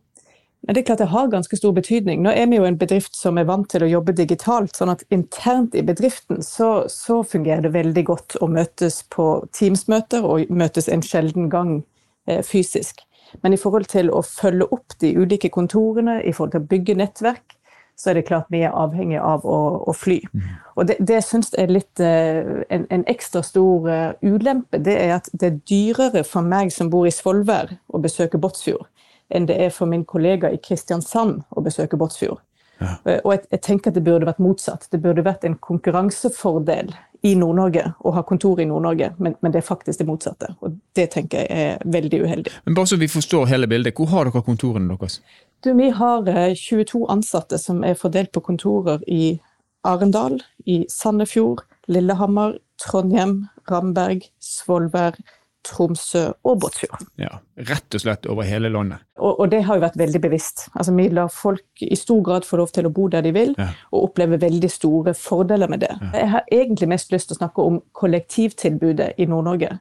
Det 0.67 0.81
er 0.81 0.87
klart 0.89 0.99
det 0.99 1.13
har 1.13 1.29
ganske 1.31 1.57
stor 1.57 1.73
betydning. 1.73 2.23
Nå 2.23 2.33
er 2.35 2.49
vi 2.51 2.59
jo 2.59 2.65
en 2.67 2.79
bedrift 2.79 3.15
som 3.17 3.39
er 3.39 3.47
vant 3.47 3.69
til 3.71 3.85
å 3.85 3.89
jobbe 3.89 4.13
digitalt. 4.19 4.75
sånn 4.77 4.91
at 4.91 5.05
internt 5.15 5.77
i 5.79 5.85
bedriften 5.87 6.43
så, 6.43 6.89
så 6.91 7.23
fungerer 7.23 7.63
det 7.63 7.77
veldig 7.77 8.05
godt 8.05 8.37
å 8.43 8.49
møtes 8.51 9.05
på 9.15 9.29
Teams-møter 9.55 10.27
og 10.27 10.51
møtes 10.51 10.91
en 10.91 11.05
sjelden 11.05 11.49
gang 11.53 11.85
eh, 12.27 12.43
fysisk. 12.43 13.05
Men 13.45 13.55
i 13.55 13.61
forhold 13.61 13.87
til 13.93 14.11
å 14.11 14.25
følge 14.25 14.67
opp 14.75 14.99
de 15.01 15.13
ulike 15.15 15.51
kontorene, 15.53 16.19
i 16.25 16.33
forhold 16.33 16.57
til 16.57 16.65
å 16.65 16.71
bygge 16.73 16.99
nettverk, 16.99 17.58
så 17.99 18.11
er 18.11 18.19
det 18.19 18.29
klart 18.29 18.47
vi 18.55 18.61
er 18.63 18.75
avhengig 18.79 19.19
av 19.19 19.43
å, 19.43 19.59
å 19.91 19.95
fly. 19.97 20.21
Mm. 20.31 20.51
Og 20.79 20.87
det, 20.87 20.97
det 21.03 21.19
syns 21.27 21.51
jeg 21.51 21.67
er 21.67 21.73
litt 21.75 22.03
uh, 22.03 22.63
en, 22.71 22.85
en, 22.95 23.05
ekstra 23.11 23.43
stor 23.43 23.89
uh, 23.91 24.13
ulempe. 24.23 24.79
Det 24.87 24.95
er 24.95 25.17
at 25.17 25.31
det 25.35 25.51
er 25.51 25.57
dyrere 25.67 26.23
for 26.27 26.47
meg 26.47 26.71
som 26.75 26.93
bor 26.93 27.09
i 27.09 27.15
Svolvær 27.15 27.75
å 27.91 28.03
besøke 28.03 28.39
Båtsfjord, 28.39 28.87
enn 29.35 29.49
det 29.51 29.59
er 29.67 29.75
for 29.75 29.91
min 29.91 30.07
kollega 30.07 30.53
i 30.55 30.61
Kristiansand 30.63 31.43
å 31.51 31.65
besøke 31.67 31.99
Båtsfjord. 31.99 32.39
Ja. 32.79 32.95
Uh, 33.03 33.19
og 33.25 33.33
jeg, 33.35 33.45
jeg, 33.51 33.63
tenker 33.67 33.91
at 33.91 33.99
det 33.99 34.07
burde 34.07 34.31
vært 34.31 34.45
motsatt. 34.47 34.87
Det 34.93 35.03
burde 35.03 35.27
vært 35.27 35.49
en 35.49 35.59
konkurransefordel 35.59 36.95
i 37.27 37.35
Nord-Norge 37.35 37.85
å 38.07 38.13
ha 38.15 38.23
kontor 38.27 38.61
i 38.63 38.67
Nord-Norge, 38.69 39.11
men, 39.19 39.35
men, 39.41 39.53
det 39.53 39.63
er 39.63 39.67
faktisk 39.67 39.99
det 39.99 40.07
motsatte. 40.07 40.53
Og 40.63 40.77
det 40.97 41.09
tenker 41.15 41.43
jeg 41.43 41.65
er 41.65 41.83
veldig 41.99 42.21
uheldig. 42.23 42.53
Men 42.69 42.79
bare 42.79 42.91
så 42.93 42.99
vi 43.01 43.11
forstår 43.11 43.49
hele 43.51 43.69
bildet, 43.71 43.97
hvor 43.99 44.11
har 44.13 44.29
dere 44.29 44.45
kontorene 44.47 44.95
deres? 44.95 45.19
Du, 45.65 45.73
vi 45.75 45.91
har 45.91 46.29
22 46.55 46.85
eh, 46.85 47.13
ansatte 47.13 47.59
som 47.59 47.83
er 47.87 47.99
fordelt 47.99 48.31
på 48.33 48.45
kontorer 48.47 49.03
i 49.11 49.39
Arendal, 49.87 50.39
i 50.67 50.85
Sandefjord, 50.91 51.65
Lillehammer, 51.91 52.59
Trondheim, 52.83 53.49
Ramberg, 53.71 54.29
Svolvær, 54.43 55.19
Tromsø 55.67 56.25
og 56.47 56.61
Båtsfjord. 56.63 57.03
Ja, 57.21 57.41
Rett 57.69 57.95
og 57.95 58.03
slett 58.03 58.29
over 58.31 58.47
hele 58.47 58.71
landet. 58.73 59.03
Og, 59.19 59.41
og, 59.41 59.49
det 59.51 59.65
har 59.67 59.79
jo 59.79 59.83
vært 59.83 59.99
veldig 59.99 60.21
bevisst. 60.23 60.69
Altså, 60.75 60.95
Vi 60.95 61.09
lar 61.13 61.33
folk 61.33 61.83
i 61.83 61.97
stor 61.99 62.23
grad 62.25 62.47
få 62.47 62.61
lov 62.61 62.71
til 62.75 62.87
å 62.87 62.93
bo 62.95 63.09
der 63.13 63.27
de 63.27 63.35
vil, 63.35 63.55
ja. 63.59 63.69
og 63.93 64.11
oppleve 64.11 64.41
veldig 64.41 64.71
store 64.71 65.15
fordeler 65.19 65.71
med 65.71 65.83
det. 65.85 65.93
Ja. 66.01 66.13
Jeg 66.23 66.31
har 66.37 66.55
egentlig 66.61 66.89
mest 66.95 67.13
lyst 67.13 67.31
til 67.31 67.39
å 67.39 67.43
snakke 67.43 67.67
om 67.67 67.83
kollektivtilbudet 67.99 69.13
i 69.19 69.29
Nord-Norge. 69.29 69.75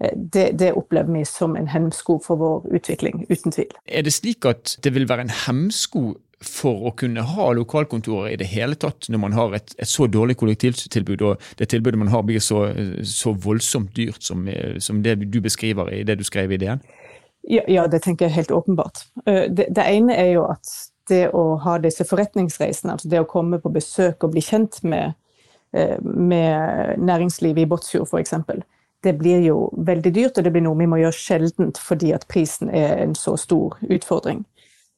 Eh, 0.00 0.16
det, 0.16 0.48
det, 0.58 0.72
opplever 0.72 1.12
vi 1.12 1.24
som 1.28 1.56
en 1.56 1.68
hemsko 1.68 2.18
for 2.24 2.40
vår 2.40 2.70
utvikling, 2.80 3.26
uten 3.30 3.54
tvil. 3.54 3.70
Er 3.86 4.06
det 4.06 4.16
slik 4.16 4.48
at 4.48 4.78
det 4.82 4.94
vil 4.96 5.08
være 5.10 5.28
en 5.28 5.36
hemsko 5.46 6.16
for 6.44 6.86
å 6.88 6.92
kunne 6.96 7.22
ha 7.34 7.50
lokalkontorer 7.52 8.32
i 8.32 8.38
det 8.40 8.48
hele 8.48 8.76
tatt, 8.80 9.10
når 9.12 9.20
man 9.20 9.34
har 9.36 9.56
et, 9.58 9.74
et 9.76 9.88
så 9.88 10.06
dårlig 10.08 10.38
kollektivtilbud, 10.40 11.24
og 11.28 11.42
det 11.60 11.68
tilbudet 11.68 12.00
man 12.00 12.12
har 12.12 12.24
blir 12.24 12.40
så, 12.40 12.62
så 13.04 13.34
voldsomt 13.36 13.92
dyrt 13.96 14.24
som, 14.24 14.48
som, 14.80 15.02
det 15.04 15.18
du 15.20 15.40
beskriver 15.44 15.92
i 15.92 16.02
det 16.08 16.16
du 16.20 16.24
skrev 16.24 16.52
i 16.52 16.60
DN? 16.60 16.80
Ja, 17.42 17.64
ja 17.68 17.86
det 17.92 18.02
tenker 18.06 18.28
jeg 18.28 18.38
helt 18.38 18.56
åpenbart. 18.56 19.04
Eh, 19.26 19.50
det, 19.52 19.68
det, 19.68 19.84
ene 19.84 20.16
er 20.16 20.32
jo 20.38 20.46
at 20.48 20.72
det 21.12 21.26
å 21.36 21.58
ha 21.60 21.76
disse 21.82 22.06
forretningsreisene, 22.08 22.96
altså 22.96 23.10
det 23.12 23.20
å 23.20 23.28
komme 23.28 23.60
på 23.60 23.72
besøk 23.74 24.24
og 24.24 24.32
bli 24.32 24.44
kjent 24.44 24.80
med, 24.86 25.16
eh, 25.76 25.98
med 26.00 27.00
næringslivet 27.04 27.66
i 27.66 27.68
Båtsfjord 27.68 28.08
f.eks., 28.08 28.64
det 29.00 29.14
blir 29.16 29.40
jo 29.40 29.70
veldig 29.76 30.10
dyrt, 30.12 30.38
og 30.38 30.44
det 30.44 30.52
blir 30.52 30.64
noe 30.64 30.76
vi 30.76 30.88
må 30.88 30.98
gjøre 31.00 31.16
sjeldent 31.16 31.78
fordi 31.80 32.10
at 32.12 32.26
prisen 32.28 32.68
er 32.68 32.98
en 33.00 33.14
så 33.16 33.32
stor 33.40 33.78
utfordring. 33.88 34.42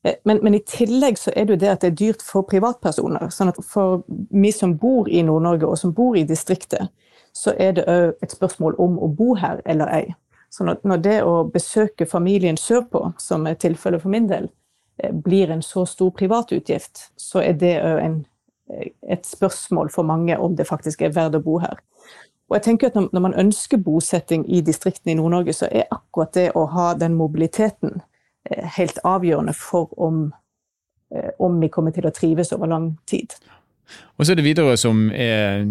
Eh, 0.03 0.15
men, 0.25 0.39
men, 0.43 0.55
i 0.55 0.63
tillegg 0.67 1.19
så 1.19 1.33
er 1.37 1.47
det 1.47 1.57
jo 1.57 1.61
det 1.63 1.71
at 1.71 1.85
det 1.85 1.93
er 1.93 1.99
dyrt 2.01 2.25
for 2.27 2.47
privatpersoner. 2.49 3.31
sånn 3.31 3.53
at 3.53 3.61
For 3.67 4.03
vi 4.31 4.53
som 4.53 4.77
bor 4.79 5.09
i 5.09 5.23
Nord-Norge 5.23 5.69
og 5.69 5.79
som 5.79 5.95
bor 5.95 6.17
i 6.17 6.27
distriktet, 6.29 6.91
så 7.33 7.55
er 7.59 7.73
det 7.73 7.87
òg 7.89 8.19
et 8.23 8.35
spørsmål 8.35 8.75
om 8.79 8.99
å 8.99 9.09
bo 9.09 9.35
her 9.35 9.63
eller 9.65 9.89
ei. 9.89 10.15
Så 10.53 10.67
når, 10.69 10.83
når 10.85 10.97
det 10.97 11.21
å 11.25 11.45
besøke 11.49 12.07
familien 12.07 12.59
sørpå, 12.61 13.15
som 13.19 13.47
er 13.47 13.55
tilfellet 13.57 14.03
for 14.03 14.13
min 14.13 14.29
del, 14.29 14.51
eh, 15.03 15.13
blir 15.13 15.51
en 15.51 15.63
så 15.63 15.87
stor 15.87 16.11
privatutgift, 16.11 17.09
så 17.17 17.41
er 17.41 17.57
det 17.57 17.79
òg 17.81 18.03
eh, 18.03 18.91
et 19.09 19.25
spørsmål 19.27 19.91
for 19.91 20.03
mange 20.03 20.37
om 20.39 20.57
det 20.57 20.69
faktisk 20.69 21.03
er 21.03 21.15
verdt 21.15 21.41
å 21.41 21.45
bo 21.45 21.59
her. 21.63 21.81
Og 22.51 22.59
jeg 22.59 22.67
tenker 22.67 22.91
at 22.91 22.99
når, 23.01 23.21
man 23.25 23.35
ønsker 23.39 23.81
bosetting 23.81 24.45
i 24.45 24.61
distriktene 24.61 25.15
i 25.15 25.17
Nord-Norge, 25.17 25.55
så 25.57 25.71
er 25.73 25.89
akkurat 25.89 26.35
det 26.37 26.51
å 26.53 26.67
ha 26.69 26.91
den 27.01 27.15
mobiliteten 27.17 28.03
helt 28.51 28.99
avgjørende 29.05 29.55
for 29.55 29.93
om, 30.01 30.33
eh, 31.15 31.31
om 31.39 31.61
vi 31.61 31.69
kommer 31.69 31.91
til 31.91 32.07
å 32.07 32.15
trives 32.15 32.53
over 32.53 32.67
lang 32.67 32.99
tid. 33.07 33.35
Og 34.17 34.27
så 34.27 34.33
er 34.33 34.39
det 34.39 34.45
Widerøe 34.45 34.77
som 34.77 35.11
er 35.11 35.65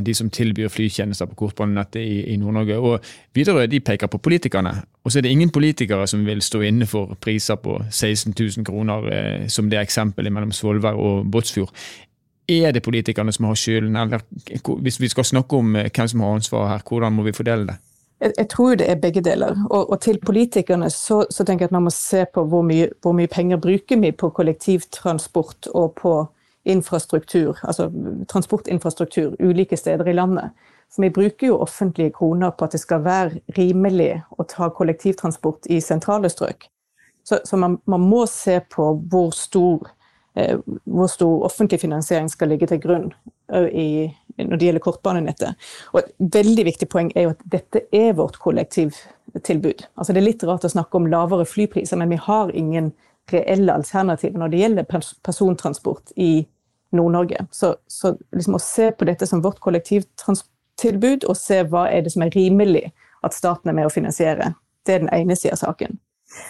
de 0.00 0.14
som 0.14 0.30
tilbyr 0.30 0.70
flytjenester 0.72 1.28
på 1.30 1.36
kortbanenettet 1.44 2.00
i, 2.00 2.32
i 2.32 2.36
Nord-Norge. 2.40 2.78
Og 2.78 3.04
Widerøe 3.36 3.68
de 3.70 3.80
peker 3.80 4.10
på 4.10 4.18
politikerne. 4.18 4.72
Og 5.04 5.12
så 5.12 5.18
er 5.18 5.26
det 5.26 5.30
ingen 5.30 5.50
politikere 5.50 6.06
som 6.06 6.24
vil 6.26 6.42
stå 6.42 6.60
inne 6.66 6.86
for 6.86 7.14
priser 7.20 7.60
på 7.62 7.78
16 7.90 8.34
000 8.34 8.66
kroner, 8.66 9.08
eh, 9.12 9.46
som 9.48 9.70
det 9.70 9.80
eksempelet 9.80 10.32
mellom 10.32 10.52
Svolvær 10.52 10.98
og 10.98 11.30
Båtsfjord. 11.30 11.74
Er 12.48 12.72
det 12.72 12.82
politikerne 12.82 13.32
som 13.32 13.44
har 13.44 13.54
skylden, 13.54 13.96
eller 13.96 14.24
hvis 14.80 15.00
vi 15.00 15.08
skal 15.08 15.24
snakke 15.24 15.56
om 15.56 15.76
eh, 15.76 15.90
hvem 15.94 16.08
som 16.08 16.24
har 16.24 16.34
ansvaret 16.34 16.68
her, 16.70 16.88
hvordan 16.88 17.12
må 17.12 17.28
vi 17.28 17.36
fordele 17.36 17.66
det? 17.66 17.78
Jeg, 18.20 18.32
jeg 18.38 18.48
tror 18.48 18.74
det 18.74 18.90
er 18.90 19.00
begge 19.00 19.20
deler. 19.20 19.56
Og, 19.70 19.90
og 19.90 20.00
til 20.00 20.18
politikerne 20.26 20.90
så, 20.90 21.24
så, 21.30 21.44
tenker 21.44 21.64
jeg 21.64 21.68
at 21.68 21.76
man 21.76 21.86
må 21.86 21.90
se 21.94 22.24
på 22.34 22.44
hvor 22.44 22.62
mye, 22.66 22.88
hvor 23.02 23.14
mye 23.16 23.30
penger 23.30 23.60
bruker 23.62 24.00
vi 24.00 24.12
på 24.12 24.30
kollektivtransport 24.30 25.70
og 25.74 25.94
på 26.00 26.14
infrastruktur, 26.68 27.58
altså 27.62 27.86
transportinfrastruktur 28.28 29.36
ulike 29.40 29.76
steder 29.76 30.08
i 30.08 30.12
landet. 30.12 30.50
For 30.94 31.02
vi 31.02 31.10
bruker 31.10 31.46
jo 31.46 31.60
offentlige 31.60 32.10
kroner 32.10 32.50
på 32.50 32.64
at 32.64 32.72
det 32.72 32.80
skal 32.80 33.04
være 33.04 33.40
rimelig 33.56 34.18
å 34.36 34.44
ta 34.48 34.68
kollektivtransport 34.68 35.68
i 35.70 35.80
sentrale 35.80 36.28
strøk. 36.32 36.66
Så, 37.24 37.38
så 37.44 37.56
man, 37.56 37.78
man, 37.84 38.00
må 38.00 38.26
se 38.26 38.58
på 38.72 38.90
hvor 39.08 39.30
stor 39.36 39.88
Eh, 40.38 40.58
hvor 40.84 41.06
stor 41.06 41.44
offentlig 41.44 41.80
finansiering 41.80 42.30
skal 42.30 42.48
ligge 42.48 42.66
til 42.66 42.80
grunn 42.80 43.08
i, 43.72 44.12
når 44.38 44.58
det 44.60 44.68
gjelder 44.68 44.84
kortbanenettet. 44.84 45.68
Og 45.92 46.00
Et 46.02 46.38
veldig 46.38 46.64
viktig 46.68 46.88
poeng 46.90 47.10
er 47.14 47.28
jo 47.28 47.34
at 47.34 47.42
dette 47.44 47.84
er 47.92 48.12
vårt 48.18 48.38
kollektivtilbud. 48.42 49.86
Altså 49.96 50.12
Det 50.12 50.22
er 50.22 50.28
litt 50.28 50.44
rart 50.46 50.66
å 50.66 50.72
snakke 50.72 50.96
om 50.96 51.10
lavere 51.10 51.46
flypriser, 51.48 51.98
men 52.00 52.12
vi 52.14 52.20
har 52.22 52.54
ingen 52.54 52.92
reelle 53.32 53.74
alternativer 53.74 54.40
når 54.40 54.52
det 54.52 54.62
gjelder 54.62 54.88
persontransport 55.26 56.14
i 56.16 56.46
Nord-Norge. 56.96 57.46
Så, 57.50 57.74
så 57.86 58.14
liksom 58.32 58.56
å 58.56 58.62
se 58.62 58.90
på 58.92 59.04
dette 59.08 59.26
som 59.28 59.42
vårt 59.44 59.60
kollektivtilbud, 59.60 61.26
og 61.28 61.36
se 61.36 61.62
hva 61.68 61.88
er 61.92 62.06
det 62.06 62.14
som 62.14 62.24
er 62.24 62.32
rimelig 62.32 62.88
at 63.26 63.36
staten 63.36 63.70
er 63.70 63.76
med 63.76 63.88
å 63.88 63.92
finansiere, 63.92 64.54
det 64.86 64.94
er 64.94 65.04
den 65.04 65.12
ene 65.12 65.36
sida 65.36 65.56
av 65.58 65.66
saken. 65.66 65.98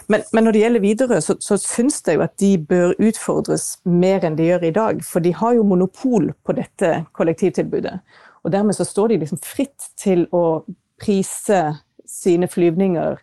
Men, 0.08 0.22
men, 0.32 0.44
når 0.44 0.52
det 0.52 0.60
gjelder 0.62 0.80
Widerøe, 0.80 1.20
så, 1.22 1.36
så 1.40 1.56
syns 1.60 2.00
jeg 2.06 2.18
jo 2.18 2.24
at 2.24 2.34
de 2.40 2.50
bør 2.58 2.96
utfordres 2.98 3.78
mer 3.86 4.24
enn 4.26 4.38
de 4.38 4.48
gjør 4.48 4.66
i 4.66 4.74
dag. 4.74 5.04
For 5.06 5.22
de 5.22 5.34
har 5.34 5.54
jo 5.54 5.66
monopol 5.66 6.32
på 6.44 6.56
dette 6.58 7.04
kollektivtilbudet. 7.16 7.98
Og 8.42 8.52
dermed 8.52 8.74
så 8.74 8.84
står 8.84 9.12
de 9.12 9.20
liksom 9.22 9.40
fritt 9.44 9.90
til 10.00 10.26
å 10.34 10.64
prise 10.98 11.62
sine 12.08 12.48
flyvninger 12.50 13.18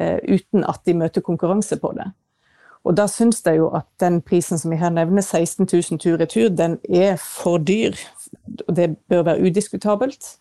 eh, 0.00 0.18
uten 0.26 0.64
at 0.66 0.82
de 0.86 0.96
møter 0.98 1.24
konkurranse 1.24 1.78
på 1.80 1.92
det. 1.98 2.08
Og 2.84 2.96
da 2.98 3.06
syns 3.08 3.40
jeg 3.46 3.62
jo 3.62 3.70
at 3.76 3.86
den 4.00 4.20
prisen 4.22 4.60
som 4.60 4.72
vi 4.72 4.80
her 4.80 4.92
nevner, 4.92 5.22
16 5.22 5.68
000 5.70 6.00
tur-retur, 6.02 6.50
den 6.52 6.78
er 6.90 7.16
for 7.20 7.58
dyr. 7.58 7.96
Og 8.68 8.76
det 8.76 8.96
bør 9.08 9.22
være 9.30 9.46
udiskutabelt. 9.46 10.36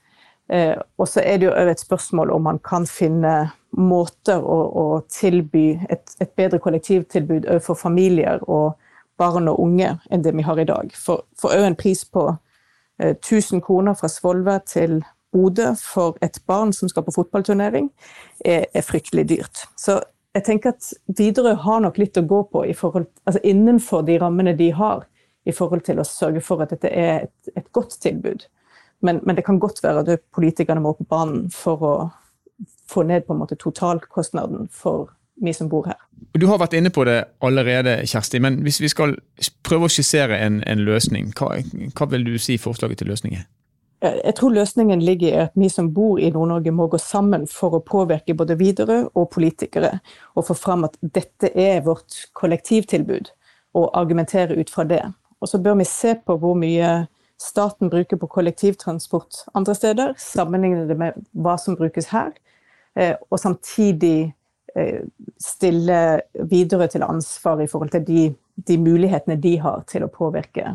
Eh, 0.52 0.76
og 0.98 1.08
så 1.08 1.22
er 1.24 1.38
det 1.38 1.48
jo 1.48 1.54
et 1.56 1.80
spørsmål 1.80 2.34
om 2.36 2.50
man 2.50 2.60
kan 2.60 2.88
finne 2.88 3.52
måter 3.78 4.44
å, 4.44 4.60
å 4.70 4.86
tilby 5.10 5.74
et, 5.90 6.16
et, 6.20 6.32
bedre 6.38 6.60
kollektivtilbud 6.62 7.48
overfor 7.48 7.78
familier 7.80 8.44
og 8.48 8.78
barn 9.18 9.50
og 9.50 9.60
unge 9.62 9.96
enn 10.12 10.24
det 10.26 10.34
vi 10.36 10.46
har 10.46 10.60
i 10.60 10.68
dag. 10.70 10.94
For 10.98 11.26
òg 11.50 11.68
en 11.68 11.78
pris 11.80 12.04
på 12.06 12.28
eh, 12.32 13.16
1000 13.16 13.64
kroner 13.66 13.98
fra 13.98 14.10
Svolvær 14.12 14.64
til 14.70 15.02
Bodø 15.34 15.72
for 15.82 16.18
et 16.22 16.38
barn 16.48 16.74
som 16.74 16.90
skal 16.90 17.06
på 17.08 17.16
fotballturnering, 17.16 17.90
er, 18.46 18.68
er, 18.70 18.86
fryktelig 18.86 19.26
dyrt. 19.32 19.64
Så 19.80 19.98
jeg 20.34 20.46
tenker 20.46 20.76
at 20.76 20.92
Widerøe 21.18 21.56
har 21.66 21.82
nok 21.82 21.98
litt 22.02 22.18
å 22.18 22.26
gå 22.30 22.44
på 22.52 22.66
forhold, 22.78 23.10
altså 23.26 23.42
innenfor 23.46 24.06
de 24.06 24.20
rammene 24.22 24.54
de 24.58 24.70
har, 24.78 25.08
i 25.44 25.52
forhold 25.52 25.84
til 25.84 26.00
å 26.00 26.08
sørge 26.08 26.42
for 26.42 26.64
at 26.64 26.72
dette 26.72 26.88
er 26.88 27.26
et, 27.26 27.56
et 27.58 27.66
godt 27.76 27.98
tilbud. 28.02 28.46
Men, 29.04 29.20
men, 29.26 29.36
det 29.36 29.44
kan 29.44 29.60
godt 29.60 29.82
være 29.84 30.06
at 30.06 30.22
politikerne 30.32 30.82
må 30.82 30.94
på 30.96 31.06
banen 31.10 31.50
for 31.52 31.84
å 31.84 31.96
få 32.90 33.04
ned 33.04 33.28
på 33.28 33.34
en 33.34 33.40
måte 33.40 33.56
totalkostnaden 33.60 34.68
for 34.72 35.10
vi 35.36 35.54
som 35.54 35.70
bor 35.70 35.86
her. 35.86 35.98
Du 36.34 36.46
har 36.48 36.60
vært 36.62 36.76
inne 36.78 36.92
på 36.94 37.04
det 37.08 37.24
allerede, 37.44 37.98
Kjersti, 38.08 38.40
men 38.42 38.62
hvis 38.66 38.80
vi 38.82 38.90
skal 38.92 39.16
prøve 39.66 39.88
å 39.88 39.92
skissere 39.92 40.38
en, 40.46 40.62
en 40.70 40.84
løsning, 40.86 41.34
hva, 41.38 41.58
hva, 41.98 42.08
vil 42.14 42.26
du 42.28 42.38
si 42.42 42.58
forslaget 42.62 43.02
til 43.02 43.12
løsning 43.12 43.38
er? 43.42 43.50
Jeg 44.04 44.36
tror 44.36 44.52
løsningen 44.52 45.00
ligger 45.00 45.30
i 45.30 45.44
at 45.46 45.54
vi 45.56 45.70
som 45.72 45.88
bor 45.96 46.20
i 46.20 46.28
Nord-Norge 46.34 46.74
må 46.76 46.90
gå 46.92 47.00
sammen 47.00 47.46
for 47.48 47.78
å 47.78 47.84
påvirke 47.88 48.36
både 48.36 48.58
videre 48.60 48.98
og 49.16 49.30
politikere, 49.32 49.94
og 50.36 50.50
få 50.50 50.58
fram 50.60 50.84
at 50.90 50.98
dette 51.00 51.54
er 51.56 51.86
vårt 51.86 52.26
kollektivtilbud, 52.36 53.32
og 53.80 53.94
argumentere 53.98 54.60
ut 54.60 54.70
fra 54.70 54.84
det. 54.88 55.02
Og 55.40 55.50
så 55.50 55.60
bør 55.60 55.80
vi 55.80 55.88
se 55.88 56.18
på 56.20 56.36
hvor 56.40 56.58
mye 56.60 57.06
staten 57.42 57.90
bruker 57.92 58.20
på 58.20 58.28
kollektivtransport 58.32 59.46
andre 59.56 59.76
steder, 59.76 60.14
sammenligne 60.20 60.84
det 60.88 61.00
med 61.00 61.24
hva 61.32 61.56
som 61.60 61.80
brukes 61.80 62.12
her, 62.12 62.32
og 62.96 63.40
samtidig 63.40 64.34
eh, 64.78 65.02
stille 65.42 66.22
videre 66.50 66.88
til 66.88 67.06
ansvar 67.08 67.64
i 67.64 67.68
forhold 67.68 67.90
til 67.96 68.08
de, 68.08 68.24
de 68.68 68.78
mulighetene 68.78 69.40
de 69.42 69.58
har 69.62 69.84
til 69.90 70.06
å 70.06 70.12
påvirke 70.14 70.68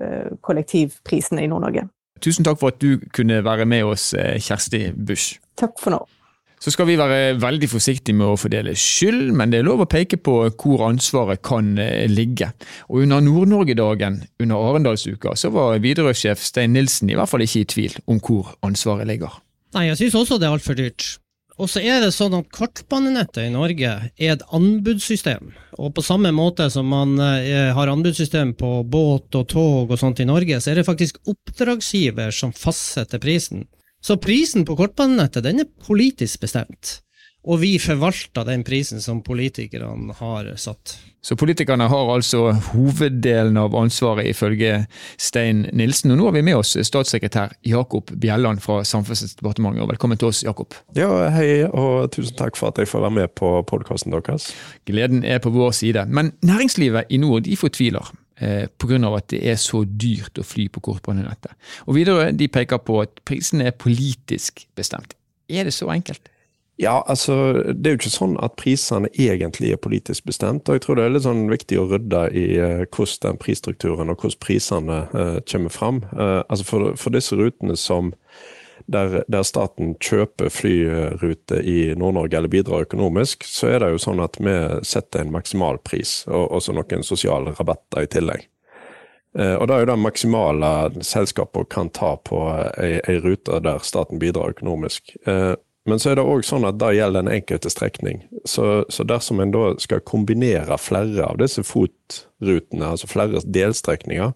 eh, 0.00 0.32
kollektivprisene 0.40 1.44
i 1.44 1.50
Nord-Norge. 1.52 1.88
Tusen 2.24 2.46
takk 2.48 2.60
for 2.60 2.72
at 2.72 2.80
du 2.80 2.96
kunne 3.12 3.42
være 3.44 3.66
med 3.68 3.84
oss, 3.84 4.14
Kjersti 4.16 4.86
Busch. 4.96 5.36
Takk 5.60 5.76
for 5.80 5.92
nå. 5.92 6.06
Så 6.60 6.72
skal 6.72 6.88
vi 6.88 6.96
være 6.96 7.36
veldig 7.40 7.68
forsiktige 7.68 8.16
med 8.16 8.30
å 8.32 8.38
fordele 8.40 8.72
skyld, 8.80 9.28
men 9.36 9.52
det 9.52 9.60
er 9.60 9.66
lov 9.66 9.82
å 9.84 9.88
peke 9.90 10.16
på 10.16 10.38
hvor 10.48 10.86
ansvaret 10.88 11.42
kan 11.44 11.74
eh, 11.78 12.06
ligge. 12.08 12.48
Og 12.88 13.04
Under 13.04 13.20
Nord-Norge-dagen 13.24 14.22
under 14.40 14.70
Arendalsuka 14.70 15.34
så 15.36 15.52
var 15.52 15.82
Widerøe-sjef 15.84 16.40
Stein 16.42 16.72
Nilsen 16.72 17.12
i 17.12 17.18
hvert 17.18 17.30
fall 17.30 17.44
ikke 17.44 17.62
i 17.62 17.68
tvil 17.74 17.98
om 18.08 18.20
hvor 18.24 18.54
ansvaret 18.64 19.08
ligger. 19.08 19.36
Nei, 19.76 19.90
jeg 19.90 20.00
synes 20.00 20.16
også 20.22 20.40
det 20.40 20.48
er 20.48 20.56
altfor 20.56 20.78
dyrt. 20.78 21.18
Og 21.56 21.70
så 21.72 21.80
er 21.80 22.02
det 22.04 22.12
sånn 22.12 22.34
at 22.36 22.50
Kortbanenettet 22.52 23.46
i 23.46 23.52
Norge 23.52 23.92
er 24.12 24.32
et 24.34 24.42
anbudssystem. 24.54 25.54
Og 25.80 25.94
på 25.96 26.04
samme 26.04 26.28
måte 26.36 26.66
som 26.72 26.88
man 26.92 27.14
eh, 27.22 27.72
har 27.72 27.88
anbudssystem 27.88 28.52
på 28.60 28.82
båt 28.84 29.38
og 29.38 29.48
tog 29.48 29.94
og 29.94 30.00
sånt 30.00 30.20
i 30.20 30.28
Norge, 30.28 30.60
så 30.60 30.72
er 30.72 30.80
det 30.80 30.88
faktisk 30.88 31.16
oppdragsgiver 31.24 32.34
som 32.34 32.52
fastsetter 32.52 33.22
prisen. 33.22 33.64
Så 34.04 34.18
prisen 34.20 34.66
på 34.68 34.76
kortbanenettet 34.76 35.46
den 35.48 35.64
er 35.64 35.72
politisk 35.86 36.44
bestemt. 36.44 36.98
Og 37.46 37.60
vi 37.62 37.76
forvalter 37.78 38.42
den 38.48 38.64
prisen 38.66 38.98
som 39.02 39.20
politikerne 39.22 40.14
har 40.18 40.48
satt. 40.58 40.96
Så 41.22 41.36
politikerne 41.38 41.86
har 41.90 42.10
altså 42.10 42.52
hoveddelen 42.72 43.56
av 43.58 43.74
ansvaret, 43.78 44.26
ifølge 44.30 44.80
Stein 45.18 45.64
Nilsen. 45.74 46.10
Og 46.14 46.18
nå 46.18 46.26
har 46.28 46.36
vi 46.36 46.42
med 46.46 46.58
oss 46.58 46.74
statssekretær 46.86 47.54
Jakob 47.66 48.10
Bjelland 48.10 48.62
fra 48.62 48.80
Samferdselsdepartementet. 48.86 49.82
Og 49.82 49.90
velkommen 49.94 50.18
til 50.18 50.30
oss, 50.30 50.42
Jakob. 50.46 50.74
Ja, 50.98 51.08
hei, 51.34 51.64
og 51.66 52.10
tusen 52.14 52.34
takk 52.38 52.58
for 52.58 52.74
at 52.74 52.82
jeg 52.82 52.90
får 52.90 53.06
være 53.06 53.18
med 53.20 53.34
på 53.38 53.52
podkasten 53.70 54.14
deres. 54.14 54.50
Gleden 54.86 55.22
er 55.22 55.42
på 55.42 55.54
vår 55.54 55.74
side. 55.78 56.06
Men 56.10 56.34
næringslivet 56.46 57.10
i 57.14 57.22
nord 57.22 57.46
de 57.46 57.58
fortviler 57.58 58.10
eh, 58.42 58.66
pga. 58.78 59.02
at 59.14 59.30
det 59.30 59.44
er 59.46 59.58
så 59.58 59.84
dyrt 59.86 60.38
å 60.38 60.46
fly 60.46 60.66
på 60.70 60.82
kortbanenettet. 60.82 61.54
Og 61.86 61.94
videre, 61.94 62.32
de 62.34 62.50
peker 62.50 62.82
på 62.82 63.02
at 63.06 63.22
prisene 63.26 63.70
er 63.70 63.78
politisk 63.78 64.66
bestemt. 64.74 65.14
Er 65.46 65.64
det 65.64 65.74
så 65.74 65.90
enkelt? 65.94 66.26
Ja, 66.76 67.04
altså 67.08 67.52
det 67.72 67.88
er 67.88 67.94
jo 67.94 67.98
ikke 68.02 68.12
sånn 68.12 68.34
at 68.44 68.58
prisene 68.60 69.08
egentlig 69.16 69.70
er 69.72 69.80
politisk 69.80 70.26
bestemt. 70.28 70.68
og 70.68 70.76
Jeg 70.76 70.82
tror 70.84 70.98
det 70.98 71.06
er 71.06 71.14
litt 71.14 71.24
sånn 71.24 71.46
viktig 71.48 71.78
å 71.80 71.86
rydde 71.88 72.24
i 72.36 72.44
uh, 72.60 72.82
hvordan 72.84 73.22
den 73.22 73.40
prisstrukturen 73.40 74.12
og 74.12 74.20
hvordan 74.20 74.42
prisene 74.44 74.98
uh, 75.14 75.38
kommer 75.48 75.72
fram. 75.72 76.02
Uh, 76.12 76.42
altså 76.44 76.68
for, 76.68 76.90
for, 77.00 77.16
disse 77.16 77.38
rutene 77.38 77.78
som 77.80 78.12
der, 78.92 79.22
der 79.32 79.46
staten 79.48 79.94
kjøper 80.04 80.52
flyruter 80.52 81.64
i 81.64 81.94
Nord-Norge 81.96 82.36
eller 82.36 82.52
bidrar 82.52 82.84
økonomisk, 82.84 83.48
så 83.48 83.72
er 83.72 83.80
det 83.80 83.94
jo 83.94 84.02
sånn 84.04 84.20
at 84.20 84.36
vi 84.36 84.54
setter 84.84 85.24
en 85.24 85.32
maksimal 85.32 85.80
pris, 85.80 86.20
og 86.28 86.58
også 86.60 86.76
noen 86.76 87.06
sosiale 87.06 87.56
rabatter 87.56 88.04
i 88.04 88.10
tillegg. 88.12 88.44
Eh, 89.38 89.54
og 89.56 89.66
Det 89.66 89.74
er 89.74 89.82
jo 89.82 89.88
det 89.90 89.98
maksimale 90.00 90.70
selskapet 91.04 91.70
kan 91.72 91.90
ta 91.90 92.14
på 92.20 92.44
ei, 92.78 93.00
ei 93.00 93.16
rute 93.24 93.58
der 93.64 93.82
staten 93.82 94.20
bidrar 94.22 94.54
økonomisk. 94.54 95.16
Men 95.86 96.00
så 96.02 96.10
er 96.10 96.18
det 96.18 96.26
òg 96.26 96.42
sånn 96.46 96.66
at 96.66 96.78
det 96.80 96.96
gjelder 96.96 97.22
den 97.22 97.34
enkelte 97.36 97.70
strekning. 97.70 98.24
Så, 98.44 98.84
så, 98.90 99.06
dersom 99.06 99.40
en 99.42 99.54
da 99.54 99.68
skal 99.82 100.02
kombinere 100.06 100.78
flere 100.82 101.28
av 101.28 101.38
disse 101.42 101.62
FOT-rutene, 101.66 102.90
altså 102.90 103.10
flere 103.10 103.42
delstrekninger, 103.44 104.34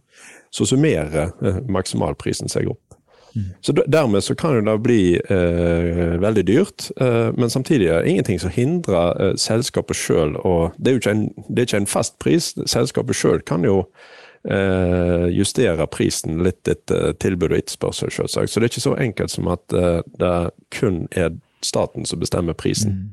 så 0.55 0.67
summerer 0.67 1.35
eh, 1.43 1.61
maksimalprisen 1.71 2.51
seg 2.51 2.71
opp. 2.71 2.91
Så 3.61 3.73
Dermed 3.73 4.25
så 4.25 4.35
kan 4.35 4.65
det 4.65 4.79
bli 4.83 5.21
eh, 5.31 6.21
veldig 6.21 6.47
dyrt, 6.47 6.91
eh, 7.01 7.31
men 7.37 7.51
samtidig 7.51 7.87
er 7.87 8.03
det 8.03 8.11
ingenting 8.11 8.41
som 8.41 8.51
hindrer 8.51 9.23
eh, 9.23 9.35
selskapet 9.39 9.97
sjøl 9.97 10.35
å 10.43 10.73
det, 10.79 10.99
det, 11.05 11.61
er 11.61 11.69
ikke 11.69 11.83
en 11.85 11.91
fast 11.91 12.19
pris. 12.19 12.53
Selskapet 12.67 13.17
sjøl 13.17 13.43
kan 13.47 13.65
jo 13.65 13.85
justere 15.31 15.85
prisen 15.93 16.39
litt 16.45 16.69
etter 16.69 17.13
tilbud 17.21 17.53
og 17.53 17.59
etterspørsel, 17.59 18.09
selvsagt. 18.09 18.51
Så 18.51 18.61
det 18.61 18.67
er 18.67 18.73
ikke 18.73 18.83
så 18.87 18.95
enkelt 18.97 19.35
som 19.35 19.51
at 19.53 19.75
eh, 19.77 20.01
det 20.21 20.35
kun 20.73 21.03
er 21.13 21.35
staten 21.61 22.09
som 22.09 22.23
bestemmer 22.23 22.57
prisen. 22.57 22.93
Mm. 22.93 23.09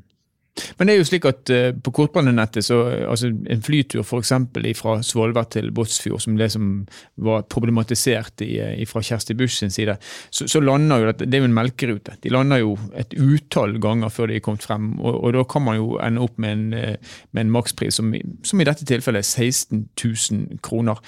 Men 0.78 0.88
det 0.88 0.94
er 0.94 1.00
jo 1.00 1.08
slik 1.08 1.28
at 1.28 1.52
uh, 1.52 1.70
på 1.84 1.92
kortbanenettet, 1.94 2.66
så 2.66 2.80
altså 3.08 3.30
en 3.30 3.64
flytur 3.64 4.04
f.eks. 4.04 4.32
fra 4.78 4.98
Svolvær 5.04 5.48
til 5.54 5.70
Båtsfjord, 5.74 6.22
som 6.24 6.38
det 6.38 6.50
som 6.54 6.70
var 7.16 7.46
problematisert 7.50 8.44
i, 8.46 8.56
i 8.82 8.86
fra 8.88 9.02
Kjersti 9.04 9.36
Busch 9.38 9.58
sin 9.58 9.74
side, 9.74 9.96
så, 10.30 10.46
så, 10.48 10.62
lander 10.64 11.02
jo 11.02 11.10
det, 11.12 11.28
det 11.28 11.38
er 11.38 11.44
jo 11.44 11.48
en 11.50 11.56
melkerute. 11.56 12.16
De 12.22 12.32
lander 12.32 12.62
jo 12.62 12.74
et 12.98 13.14
utall 13.18 13.78
ganger 13.82 14.12
før 14.12 14.30
de 14.30 14.38
er 14.38 14.44
kommet 14.44 14.66
frem, 14.66 14.92
og, 15.00 15.22
og 15.24 15.34
da 15.36 15.44
kan 15.48 15.64
man 15.64 15.78
jo 15.78 15.98
ende 16.04 16.24
opp 16.24 16.38
med 16.42 16.54
en, 16.54 16.66
eh, 16.76 17.16
med 17.32 17.46
en 17.46 17.54
makspris 17.54 17.98
som, 18.00 18.12
som, 18.46 18.60
i 18.60 18.68
dette 18.68 18.86
tilfellet 18.88 19.24
er 19.24 19.48
16 19.48 19.88
000 19.96 20.62
kroner. 20.64 21.00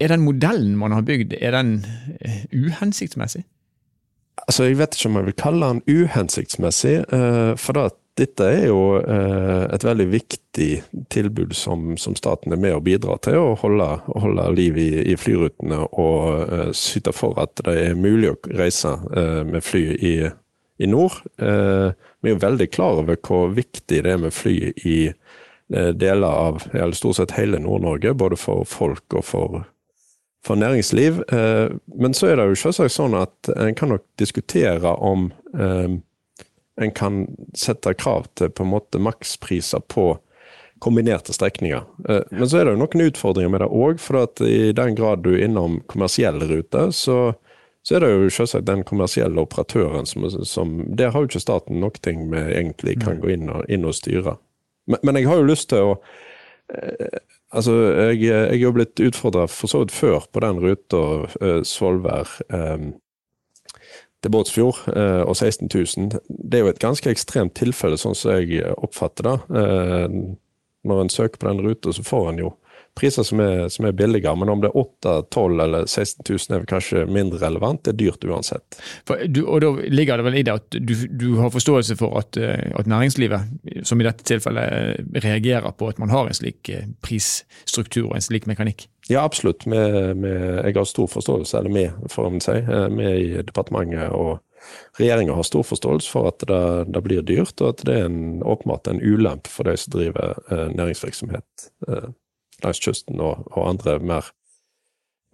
Er 0.00 0.12
den 0.12 0.24
modellen 0.26 0.76
man 0.76 0.92
har 0.92 1.06
bygd, 1.06 1.38
er 1.40 1.56
den 1.56 1.78
uh, 2.20 2.42
uhensiktsmessig? 2.52 3.46
Altså, 4.46 4.64
Jeg 4.64 4.78
vet 4.78 4.96
ikke 4.96 5.08
om 5.08 5.16
jeg 5.16 5.26
vil 5.30 5.38
kalle 5.40 5.70
den 5.72 5.82
uhensiktsmessig, 5.88 6.98
uh, 7.12 7.54
for 7.56 7.78
da 7.78 7.88
dette 8.16 8.46
er 8.48 8.62
jo 8.70 8.96
eh, 8.96 9.66
et 9.74 9.84
veldig 9.84 10.06
viktig 10.08 10.68
tilbud 11.12 11.52
som, 11.56 11.94
som, 12.00 12.16
staten 12.16 12.54
er 12.54 12.60
med 12.60 12.72
og 12.78 12.86
bidrar 12.86 13.20
til 13.24 13.36
å 13.36 13.50
holde, 13.60 13.88
holde 14.08 14.46
liv 14.56 14.78
i, 14.80 14.90
i, 15.12 15.16
flyrutene 15.20 15.82
og 15.90 16.46
eh, 16.46 16.70
syte 16.76 17.12
for 17.12 17.36
at 17.42 17.60
det 17.66 17.76
er 17.82 18.00
mulig 18.00 18.32
å 18.32 18.38
reise 18.56 18.94
eh, 19.12 19.42
med 19.44 19.64
fly 19.64 19.84
i, 20.00 20.14
i 20.80 20.88
nord. 20.88 21.20
Vi 21.36 22.30
er 22.30 22.34
jo 22.34 22.40
veldig 22.40 22.70
klar 22.72 23.02
over 23.02 23.20
hvor 23.20 23.52
viktig 23.56 24.00
det 24.04 24.12
er 24.12 24.20
med 24.20 24.34
fly 24.34 24.56
i 24.84 24.98
deler 25.72 26.28
av 26.28 26.60
eller 26.70 26.94
stort 26.94 27.16
sett 27.18 27.32
hele 27.34 27.58
Nord-Norge, 27.58 28.12
både 28.14 28.36
for 28.38 28.68
folk 28.68 29.16
og 29.18 29.24
for, 29.26 29.62
for 30.44 30.60
næringsliv. 30.60 31.22
Men 31.96 32.14
så 32.14 32.28
er 32.28 32.38
det 32.38 32.44
jo 32.52 32.60
selvsagt 32.60 32.94
sånn 32.94 33.16
at 33.18 33.50
en 33.56 33.74
kan 33.78 33.90
nok 33.94 34.04
diskutere 34.20 34.92
om 35.00 35.30
en 36.80 36.92
kan 36.92 37.24
sette 37.56 37.94
krav 37.94 38.26
til 38.36 38.50
på 38.52 38.64
en 38.64 38.72
måte 38.74 39.00
makspriser 39.00 39.80
på 39.88 40.14
kombinerte 40.78 41.32
strekninger. 41.32 41.82
Eh, 42.08 42.22
men 42.30 42.48
så 42.48 42.60
er 42.60 42.66
det 42.66 42.76
jo 42.76 42.82
noen 42.82 43.06
utfordringer 43.08 43.52
med 43.52 43.64
det 43.64 43.70
òg, 43.72 44.00
for 44.02 44.44
i 44.44 44.72
den 44.76 44.96
grad 44.98 45.24
du 45.24 45.32
er 45.34 45.46
innom 45.46 45.80
kommersielle 45.90 46.48
ruter, 46.50 46.92
så, 46.92 47.32
så 47.86 47.96
er 47.96 48.04
det 48.04 48.12
jo 48.12 48.32
selvsagt 48.38 48.68
den 48.68 48.84
kommersielle 48.88 49.40
operatøren 49.40 50.08
som, 50.08 50.28
som 50.44 50.82
Der 50.98 51.14
har 51.14 51.24
jo 51.24 51.30
ikke 51.30 51.44
staten 51.44 51.80
noe 51.80 52.16
med 52.26 52.52
egentlig 52.52 52.98
kan 53.04 53.22
gå 53.22 53.32
inn 53.36 53.48
og, 53.48 53.64
inn 53.72 53.88
og 53.88 53.96
styre. 53.96 54.36
Men, 54.86 55.00
men, 55.02 55.16
jeg 55.16 55.30
har 55.30 55.40
jo 55.40 55.48
lyst 55.48 55.70
til 55.72 55.94
å 55.94 55.96
eh, 56.74 57.22
Altså, 57.54 57.72
jeg, 58.10 58.24
jeg 58.26 58.56
er 58.56 58.58
jo 58.58 58.72
blitt 58.74 59.00
utfordra 59.00 59.44
for 59.46 59.70
så 59.70 59.78
vidt 59.84 59.92
før 59.94 60.24
på 60.34 60.40
den 60.42 60.58
ruta 60.60 61.02
eh, 61.38 61.60
Svolvær 61.64 62.32
eh, 62.52 62.88
til 64.26 64.34
Båtsfjord 64.34 64.82
eh, 64.90 65.22
og 65.22 65.36
16 65.36 65.70
000. 65.70 66.20
Det 66.26 66.58
er 66.58 66.66
jo 66.66 66.72
et 66.72 66.82
ganske 66.82 67.10
ekstremt 67.12 67.54
tilfelle, 67.58 67.98
sånn 68.00 68.16
som 68.18 68.34
jeg 68.34 68.74
oppfatter 68.74 69.30
det. 69.30 69.36
Eh, 69.62 70.20
når 70.86 71.02
en 71.02 71.12
søker 71.12 71.38
på 71.38 71.48
den 71.48 71.62
ruta, 71.66 71.94
så 71.94 72.04
får 72.06 72.32
en 72.32 72.42
jo 72.46 72.54
priser 72.96 73.26
som 73.26 73.40
er, 73.44 73.66
som 73.72 73.88
er 73.88 73.96
billigere, 73.96 74.36
men 74.38 74.50
om 74.52 74.62
det 74.62 74.70
er 74.70 74.78
8 74.80 75.14
12 75.34 75.60
eller 75.66 75.86
16 75.86 76.24
000 76.28 76.56
er 76.56 76.66
kanskje 76.70 77.04
mindre 77.10 77.40
relevant. 77.42 77.82
Det 77.84 77.94
er 77.94 78.00
dyrt 78.00 78.24
uansett. 78.24 78.80
Du, 79.28 79.44
og 79.44 79.60
Da 79.64 79.72
ligger 79.92 80.20
det 80.20 80.26
vel 80.26 80.40
i 80.40 80.44
det 80.46 80.56
at 80.56 80.78
du, 80.78 80.94
du 81.10 81.28
har 81.40 81.52
forståelse 81.54 81.98
for 82.00 82.18
at, 82.20 82.36
eh, 82.40 82.72
at, 82.78 82.88
næringslivet, 82.90 83.84
som 83.86 84.00
i 84.00 84.08
dette 84.08 84.26
tilfellet, 84.26 85.04
reagerer 85.24 85.76
på 85.76 85.90
at 85.92 86.00
man 86.02 86.12
har 86.12 86.28
en 86.28 86.36
slik 86.36 86.70
prisstruktur 87.04 88.10
og 88.10 88.18
en 88.18 88.24
slik 88.24 88.48
mekanikk? 88.50 88.88
Ja, 89.08 89.22
absolutt. 89.22 89.66
Med, 89.66 90.16
med, 90.16 90.66
jeg 90.66 90.74
har 90.74 90.84
stor 90.84 91.06
forståelse, 91.06 91.58
eller 91.58 91.70
vi, 91.70 91.86
får 92.10 92.30
man 92.30 92.42
si. 92.42 92.58
Eh, 92.58 93.00
i 93.06 93.42
departementet 93.46 94.10
og 94.10 94.38
regjeringa 94.98 95.36
har 95.36 95.46
stor 95.46 95.62
forståelse 95.62 96.10
for 96.10 96.30
at 96.30 96.42
det, 96.48 96.92
det, 96.94 97.02
blir 97.04 97.22
dyrt, 97.22 97.60
og 97.60 97.74
at 97.74 97.84
det 97.86 98.00
er 98.00 98.08
en, 98.08 98.42
åpenbart 98.42 98.90
en 98.90 99.02
ulempe 99.02 99.50
for 99.52 99.68
de 99.68 99.76
som 99.78 99.94
driver 99.94 100.38
eh, 100.50 100.68
næringsvirksomhet 100.74 101.68
eh, 101.88 102.08
langs 102.64 102.80
kysten 102.82 103.20
og, 103.20 103.46
og, 103.52 103.62
andre 103.68 103.98
mer 104.00 104.32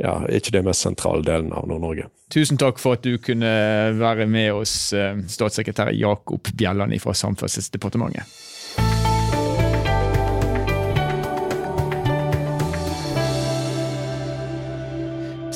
ja, 0.02 0.16
ikke 0.32 0.54
de 0.56 0.62
mest 0.66 0.82
sentrale 0.82 1.22
delene 1.26 1.54
av 1.54 1.68
Nord-Norge. 1.70 2.08
Tusen 2.32 2.58
takk 2.58 2.80
for 2.82 2.96
at 2.96 3.04
du 3.04 3.18
kunne 3.22 3.50
være 3.98 4.26
med 4.26 4.50
oss, 4.56 4.74
eh, 4.96 5.20
statssekretær 5.30 5.92
Jakob 5.94 6.48
Bjelland 6.58 6.96
fra 7.02 7.14
Samferdselsdepartementet. 7.14 8.26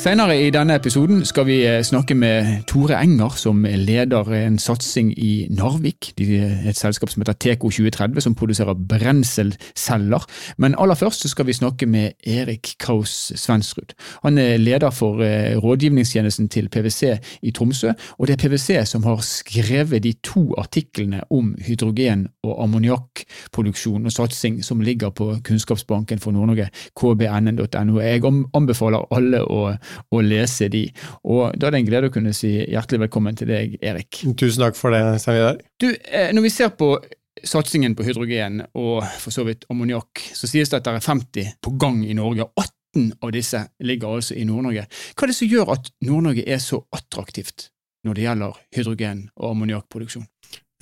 Senere 0.06 0.36
i 0.38 0.52
denne 0.54 0.76
episoden 0.78 1.24
skal 1.26 1.48
vi 1.48 1.54
eh, 1.66 1.80
snakke 1.82 2.14
med 2.14 2.60
Tore 2.70 2.94
Enger, 3.02 3.32
som 3.34 3.64
leder 3.66 4.28
en 4.36 4.54
satsing 4.62 5.08
i 5.18 5.48
Narvik. 5.50 6.12
Et 6.14 6.78
selskap 6.78 7.10
som 7.10 7.24
heter 7.24 7.34
Teco 7.42 7.72
2030, 7.74 8.22
som 8.22 8.36
produserer 8.38 8.78
brenselceller. 8.78 10.22
Men 10.62 10.76
aller 10.78 10.94
først 10.94 11.26
skal 11.26 11.48
vi 11.48 11.56
snakke 11.58 11.88
med 11.90 12.22
Erik 12.22 12.76
Kraus 12.78 13.32
Svensrud. 13.34 13.96
Han 14.22 14.38
er 14.38 14.62
leder 14.62 14.94
for 14.94 15.24
eh, 15.26 15.58
rådgivningstjenesten 15.58 16.46
til 16.54 16.70
PwC 16.70 17.18
i 17.42 17.50
Tromsø, 17.50 17.90
og 18.18 18.30
det 18.30 18.36
er 18.36 18.44
PwC 18.46 18.86
som 18.86 19.02
har 19.10 19.26
skrevet 19.26 20.06
de 20.06 20.14
to 20.22 20.54
artiklene 20.54 21.24
om 21.34 21.56
hydrogen- 21.58 22.28
og 22.46 22.62
ammoniakkproduksjon 22.62 24.06
og 24.06 24.14
satsing 24.14 24.62
som 24.62 24.86
ligger 24.86 25.10
på 25.10 25.32
Kunnskapsbanken 25.42 26.22
for 26.22 26.30
Nord-Norge, 26.30 26.70
kbnn.no. 26.94 28.00
Jeg 28.06 28.22
anbefaler 28.54 29.10
alle 29.10 29.42
å 29.42 29.74
å 30.12 30.22
lese 30.24 30.70
de. 30.72 30.86
Og 31.24 31.54
Da 31.58 31.68
er 31.68 31.76
det 31.76 31.82
en 31.82 31.90
glede 31.90 32.10
å 32.10 32.14
kunne 32.14 32.34
si 32.36 32.52
hjertelig 32.64 33.06
velkommen 33.06 33.36
til 33.38 33.50
deg, 33.50 33.78
Erik. 33.82 34.22
Tusen 34.36 34.64
takk 34.64 34.78
for 34.78 34.94
det, 34.94 35.20
Stein 35.22 35.60
Du, 35.80 35.88
eh, 35.92 36.32
Når 36.32 36.42
vi 36.42 36.50
ser 36.50 36.68
på 36.70 36.96
satsingen 37.44 37.94
på 37.96 38.06
hydrogen 38.06 38.62
og 38.74 39.04
for 39.20 39.34
så 39.34 39.44
vidt 39.46 39.66
ammoniakk, 39.70 40.22
så 40.34 40.48
sies 40.48 40.70
det 40.72 40.80
at 40.80 40.88
det 40.88 40.94
er 40.96 41.04
50 41.04 41.52
på 41.62 41.76
gang 41.78 42.04
i 42.04 42.16
Norge. 42.16 42.48
18 42.56 43.12
av 43.22 43.32
disse 43.34 43.60
ligger 43.84 44.16
altså 44.16 44.36
i 44.36 44.46
Nord-Norge. 44.48 44.86
Hva 44.88 45.26
er 45.26 45.32
det 45.32 45.36
som 45.36 45.50
gjør 45.50 45.74
at 45.76 45.90
Nord-Norge 46.06 46.46
er 46.46 46.62
så 46.62 46.80
attraktivt 46.96 47.68
når 48.06 48.14
det 48.14 48.24
gjelder 48.24 48.62
hydrogen- 48.76 49.28
og 49.36 49.50
ammoniakkproduksjon? 49.50 50.26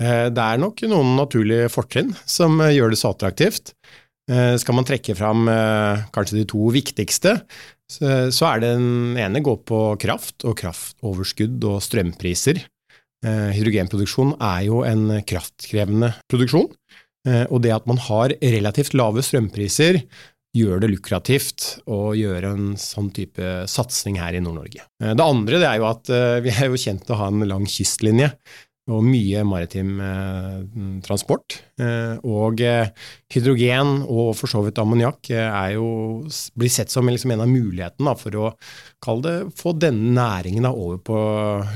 Eh, 0.00 0.28
det 0.34 0.42
er 0.42 0.58
nok 0.58 0.82
noen 0.90 1.14
naturlige 1.18 1.70
fortrinn 1.70 2.14
som 2.26 2.58
eh, 2.60 2.74
gjør 2.74 2.94
det 2.94 2.98
så 2.98 3.12
attraktivt. 3.14 3.74
Skal 4.24 4.72
man 4.72 4.86
trekke 4.88 5.12
fram 5.18 5.44
kanskje 6.14 6.38
de 6.38 6.44
to 6.48 6.70
viktigste, 6.72 7.34
så 7.92 8.46
er 8.48 8.62
den 8.62 9.18
ene 9.20 9.42
går 9.44 9.58
på 9.68 9.80
kraft 10.00 10.46
og 10.48 10.56
kraftoverskudd 10.62 11.66
og 11.68 11.82
strømpriser. 11.84 12.62
Eh, 13.24 13.50
hydrogenproduksjon 13.56 14.34
er 14.42 14.66
jo 14.66 14.82
en 14.84 15.08
kraftkrevende 15.24 16.12
produksjon, 16.30 16.68
eh, 17.28 17.44
og 17.48 17.62
det 17.64 17.72
at 17.72 17.88
man 17.88 18.00
har 18.04 18.34
relativt 18.42 18.96
lave 18.96 19.24
strømpriser, 19.24 20.02
gjør 20.54 20.84
det 20.84 20.92
lukrativt 20.92 21.64
å 21.90 22.12
gjøre 22.14 22.52
en 22.54 22.66
sånn 22.78 23.08
type 23.14 23.64
satsing 23.70 24.20
her 24.20 24.36
i 24.36 24.42
Nord-Norge. 24.44 24.84
Eh, 25.02 25.14
det 25.16 25.24
andre 25.24 25.62
det 25.62 25.70
er 25.70 25.80
jo 25.80 25.88
at 25.88 26.12
vi 26.44 26.52
er 26.52 26.68
jo 26.68 26.80
kjent 26.80 27.06
til 27.06 27.16
å 27.16 27.20
ha 27.22 27.30
en 27.32 27.48
lang 27.48 27.64
kystlinje 27.70 28.30
og 28.92 29.00
mye 29.06 29.40
maritim 29.48 29.96
eh, 30.04 30.58
transport. 31.04 31.56
Eh, 31.80 32.20
og 32.28 32.60
eh, 32.60 32.90
hydrogen 33.32 34.02
og 34.02 34.34
for 34.36 34.50
så 34.50 34.60
vidt 34.66 34.80
ammoniakk 34.82 35.30
blir 35.32 36.72
sett 36.72 36.92
som 36.92 37.08
liksom 37.08 37.32
en 37.32 37.44
av 37.46 37.50
mulighetene 37.50 38.14
for 38.20 38.36
å 38.36 38.50
det, 39.24 39.34
få 39.56 39.74
denne 39.80 40.12
næringen 40.18 40.68
over 40.68 41.00
på 41.04 41.18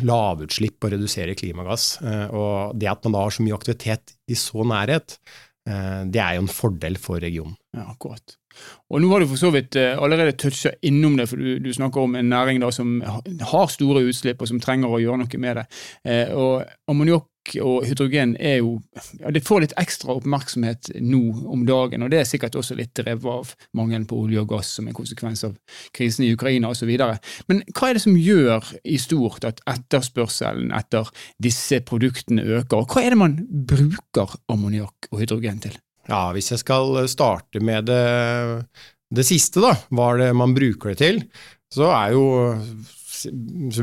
lavutslipp 0.08 0.84
og 0.84 0.94
redusere 0.94 1.36
klimagass. 1.38 1.98
Og 2.02 2.76
det 2.78 2.88
at 2.92 3.04
man 3.04 3.16
da 3.16 3.24
har 3.26 3.34
så 3.34 3.44
mye 3.44 3.56
aktivitet 3.56 4.14
i 4.28 4.36
så 4.38 4.64
nærhet, 4.68 5.18
det 5.64 6.20
er 6.22 6.36
jo 6.36 6.44
en 6.46 6.52
fordel 6.52 6.96
for 7.00 7.20
regionen. 7.20 7.56
Ja, 7.76 7.90
akkurat. 7.92 8.38
Og 8.88 9.02
Nå 9.02 9.10
har 9.12 9.20
du 9.20 9.28
for 9.28 9.40
så 9.40 9.50
vidt 9.52 9.76
eh, 9.76 9.96
allerede 10.00 10.36
toucha 10.40 10.72
innom 10.82 11.18
det, 11.18 11.28
for 11.28 11.40
du, 11.40 11.58
du, 11.60 11.72
snakker 11.76 12.06
om 12.06 12.14
en 12.16 12.30
næring 12.32 12.62
da 12.62 12.70
som 12.72 12.98
har 13.04 13.72
store 13.72 14.06
utslipp 14.08 14.40
og 14.40 14.48
som 14.48 14.60
trenger 14.64 14.92
å 14.92 15.00
gjøre 15.02 15.20
noe 15.22 15.42
med 15.42 15.60
det. 15.60 15.66
Eh, 16.08 16.30
og 16.32 16.64
Ammoniakk 16.88 17.28
og 17.64 17.86
hydrogen 17.88 18.34
er 18.40 18.58
jo, 18.58 18.74
ja, 19.20 19.30
det 19.32 19.44
får 19.46 19.62
litt 19.64 19.74
ekstra 19.80 20.16
oppmerksomhet 20.18 20.90
nå 21.00 21.20
om 21.48 21.64
dagen, 21.68 22.04
og 22.04 22.12
det 22.12 22.20
er 22.20 22.28
sikkert 22.28 22.58
også 22.60 22.76
litt 22.78 22.92
drevet 22.98 23.28
av 23.32 23.54
mangelen 23.76 24.06
på 24.08 24.18
olje 24.24 24.42
og 24.42 24.52
gass 24.52 24.74
som 24.78 24.88
en 24.88 24.96
konsekvens 24.96 25.46
av 25.48 25.56
krisen 25.96 26.26
i 26.26 26.32
Ukraina 26.36 26.72
osv. 26.72 26.92
Men 27.48 27.62
hva 27.72 27.90
er 27.90 27.98
det 27.98 28.04
som 28.04 28.16
gjør 28.16 28.72
i 28.84 29.00
stort 29.00 29.48
at 29.48 29.62
etterspørselen 29.68 30.72
etter 30.76 31.08
disse 31.42 31.80
produktene 31.88 32.44
øker, 32.44 32.82
og 32.82 32.92
hva 32.92 33.04
er 33.04 33.14
det 33.14 33.22
man 33.24 33.38
bruker 33.68 34.38
ammoniakk 34.52 35.12
og 35.12 35.22
hydrogen 35.22 35.62
til? 35.68 35.76
Ja, 36.08 36.28
Hvis 36.32 36.52
jeg 36.54 36.62
skal 36.62 37.02
starte 37.10 37.60
med 37.60 37.88
det, 37.90 38.04
det 39.14 39.26
siste, 39.28 39.60
da, 39.64 39.74
hva 39.92 40.12
er 40.14 40.22
det 40.22 40.30
man 40.36 40.54
bruker 40.56 40.94
det 40.94 41.00
til, 41.02 41.20
så 41.72 41.90
er 41.92 42.14
jo 42.16 42.24
så 43.18 43.32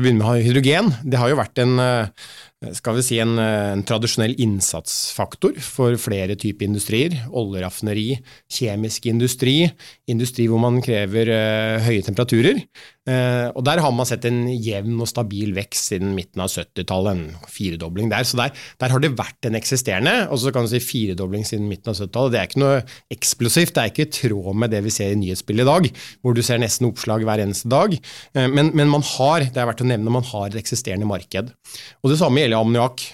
vi 0.00 0.12
med 0.16 0.46
hydrogen. 0.46 0.86
Det 1.04 1.18
har 1.20 1.28
jo 1.28 1.38
vært 1.38 1.60
en, 1.60 1.74
skal 2.72 2.96
vi 2.96 3.02
si 3.04 3.18
en, 3.20 3.34
en, 3.36 3.82
tradisjonell 3.84 4.32
innsatsfaktor 4.40 5.58
for 5.60 5.98
flere 6.00 6.38
typer 6.40 6.64
industrier. 6.64 7.12
Oljeraffineri, 7.36 8.14
kjemisk 8.48 9.10
industri, 9.10 9.58
industri 10.08 10.46
hvor 10.48 10.62
man 10.62 10.80
krever 10.84 11.28
uh, 11.28 11.84
høye 11.84 12.04
temperaturer. 12.06 12.62
Uh, 13.06 13.52
og 13.52 13.60
Der 13.68 13.78
har 13.84 13.92
man 13.94 14.08
sett 14.08 14.24
en 14.26 14.46
jevn 14.48 14.96
og 15.04 15.10
stabil 15.10 15.52
vekst 15.54 15.92
siden 15.92 16.14
midten 16.16 16.40
av 16.42 16.48
70-tallet, 16.48 17.20
en 17.20 17.50
firedobling 17.52 18.08
der. 18.10 18.24
Så 18.24 18.40
der, 18.40 18.56
der, 18.80 18.94
har 18.94 19.04
det 19.04 19.12
vært 19.18 19.46
en 19.46 19.58
eksisterende, 19.60 20.14
og 20.32 20.40
så 20.40 20.50
kan 20.54 20.64
du 20.64 20.72
si 20.72 20.80
firedobling 20.82 21.44
siden 21.46 21.68
midten 21.68 21.92
av 21.92 22.00
70-tallet. 22.00 22.32
Det 22.32 22.40
er 22.40 22.50
ikke 22.50 22.64
noe 22.64 22.80
eksplosivt, 23.12 23.74
det 23.76 23.84
er 23.84 23.92
ikke 23.92 24.08
i 24.08 24.14
tråd 24.16 24.58
med 24.64 24.72
det 24.72 24.80
vi 24.88 24.94
ser 24.96 25.12
i 25.12 25.20
nyhetsbildet 25.20 25.66
i 25.66 25.70
dag, 25.70 25.90
hvor 26.24 26.34
du 26.34 26.42
ser 26.46 26.62
nesten 26.62 26.88
oppslag 26.88 27.28
hver 27.28 27.44
eneste 27.44 27.68
dag. 27.70 27.94
Uh, 28.32 28.48
men, 28.48 28.72
men, 28.72 28.88
man 28.96 29.04
har, 29.12 29.44
det 29.44 29.60
er 29.60 29.68
verdt 29.68 29.84
å 29.84 29.90
nevne, 29.92 30.16
man 30.16 30.26
har 30.32 30.48
et 30.48 30.60
eksisterende 30.64 31.12
marked. 31.12 31.52
Og 32.00 32.10
Det 32.10 32.18
samme 32.24 32.45
gjelder 32.46 32.64
ammoniakk. 32.64 33.06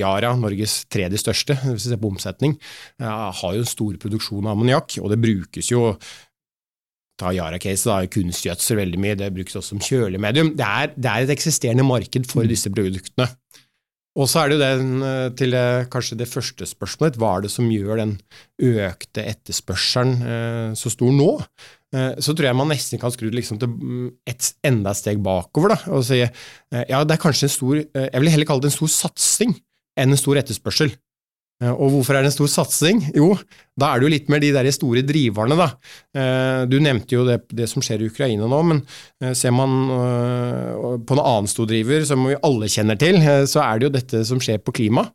Yara, 0.00 0.34
Norges 0.40 0.80
tredje 0.92 1.22
største, 1.22 1.56
hvis 1.62 1.86
vi 1.86 1.92
ser 1.92 2.00
på 2.02 2.10
omsetning, 2.10 2.56
har 3.00 3.52
jo 3.54 3.62
en 3.62 3.68
stor 3.68 3.98
produksjon 4.02 4.44
av 4.48 4.56
ammoniakk, 4.56 4.98
og 5.02 5.12
det 5.12 5.20
brukes 5.22 5.70
jo 5.70 5.92
ta 7.16 7.32
Yara-case, 7.32 7.88
da, 7.88 8.04
kunstgjødsel 8.12 8.80
veldig 8.82 8.98
mye, 9.00 9.16
det 9.16 9.32
brukes 9.32 9.56
også 9.56 9.74
som 9.74 9.80
kjølemedium. 9.80 10.52
Det 10.58 10.66
er, 10.66 10.90
det 10.96 11.12
er 11.12 11.24
et 11.24 11.32
eksisterende 11.32 11.86
marked 11.86 12.28
for 12.28 12.44
mm. 12.44 12.50
disse 12.52 12.72
produktene. 12.72 13.30
Og 14.16 14.30
så 14.30 14.42
er 14.42 14.48
det 14.48 14.56
jo 14.56 14.62
den 14.64 15.04
eh, 15.04 15.30
til 15.36 15.56
kanskje 15.92 16.16
det 16.22 16.28
første 16.30 16.68
spørsmålet, 16.68 17.18
hva 17.20 17.34
er 17.36 17.44
det 17.44 17.52
som 17.52 17.68
gjør 17.68 18.00
den 18.00 18.14
økte 18.64 19.26
etterspørselen 19.28 20.22
eh, 20.24 20.70
så 20.78 20.92
stor 20.92 21.12
nå? 21.12 21.30
Eh, 21.94 22.16
så 22.18 22.32
tror 22.32 22.48
jeg 22.48 22.58
man 22.58 22.72
nesten 22.72 23.00
kan 23.00 23.12
skru 23.14 23.28
det 23.28 23.38
liksom 23.38 23.60
til 23.62 23.70
mm, 23.70 24.08
et 24.32 24.48
enda 24.66 24.94
steg 24.96 25.20
bakover 25.24 25.74
da, 25.74 25.78
og 25.94 26.06
si 26.08 26.22
eh, 26.24 26.84
ja, 26.88 27.02
det 27.04 27.16
er 27.16 27.22
kanskje 27.22 27.46
en 27.46 27.54
stor 27.54 27.76
Jeg 27.78 28.22
vil 28.22 28.32
heller 28.32 28.48
kalle 28.48 28.64
det 28.64 28.72
en 28.72 28.78
stor 28.78 28.92
satsing 28.92 29.54
enn 29.96 30.12
en 30.12 30.20
stor 30.20 30.40
etterspørsel. 30.40 30.90
Eh, 31.62 31.72
og 31.72 31.94
hvorfor 31.94 32.16
er 32.16 32.24
det 32.24 32.30
en 32.30 32.34
stor 32.34 32.50
satsing? 32.52 32.98
Jo, 33.16 33.30
da 33.80 33.88
er 33.88 34.00
det 34.00 34.06
jo 34.06 34.12
litt 34.12 34.26
mer 34.32 34.42
de 34.42 34.50
der 34.52 34.68
store 34.74 35.00
driverne, 35.06 35.56
da. 35.56 35.68
Eh, 36.16 36.64
du 36.68 36.76
nevnte 36.84 37.16
jo 37.16 37.24
det, 37.28 37.38
det 37.48 37.68
som 37.70 37.84
skjer 37.84 38.04
i 38.04 38.10
Ukraina 38.10 38.48
nå, 38.50 38.58
men 38.72 38.82
eh, 39.24 39.32
ser 39.36 39.54
man 39.56 39.76
på 41.06 41.16
en 41.16 41.22
annen 41.22 41.48
stor 41.50 41.68
driver 41.70 42.04
som 42.08 42.26
vi 42.28 42.36
alle 42.44 42.68
kjenner 42.72 43.00
til, 43.00 43.20
så 43.48 43.62
er 43.64 43.78
det 43.78 43.88
jo 43.88 43.94
dette 43.94 44.22
som 44.28 44.40
skjer 44.42 44.60
på 44.64 44.74
klima. 44.76 45.06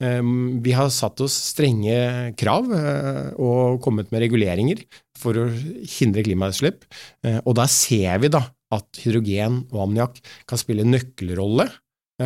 Vi 0.00 0.74
har 0.76 0.90
satt 0.92 1.20
oss 1.24 1.34
strenge 1.52 2.34
krav 2.38 2.68
og 3.40 3.78
kommet 3.84 4.10
med 4.12 4.24
reguleringer 4.24 4.82
for 5.18 5.38
å 5.40 5.46
hindre 5.96 6.24
klimautslipp, 6.26 6.84
og 7.44 7.56
da 7.58 7.66
ser 7.70 8.20
vi 8.22 8.32
da 8.32 8.42
at 8.74 9.00
hydrogen 9.04 9.62
og 9.70 9.86
ammoniakk 9.86 10.20
kan 10.48 10.60
spille 10.60 10.86
nøkkelrolle 10.88 11.68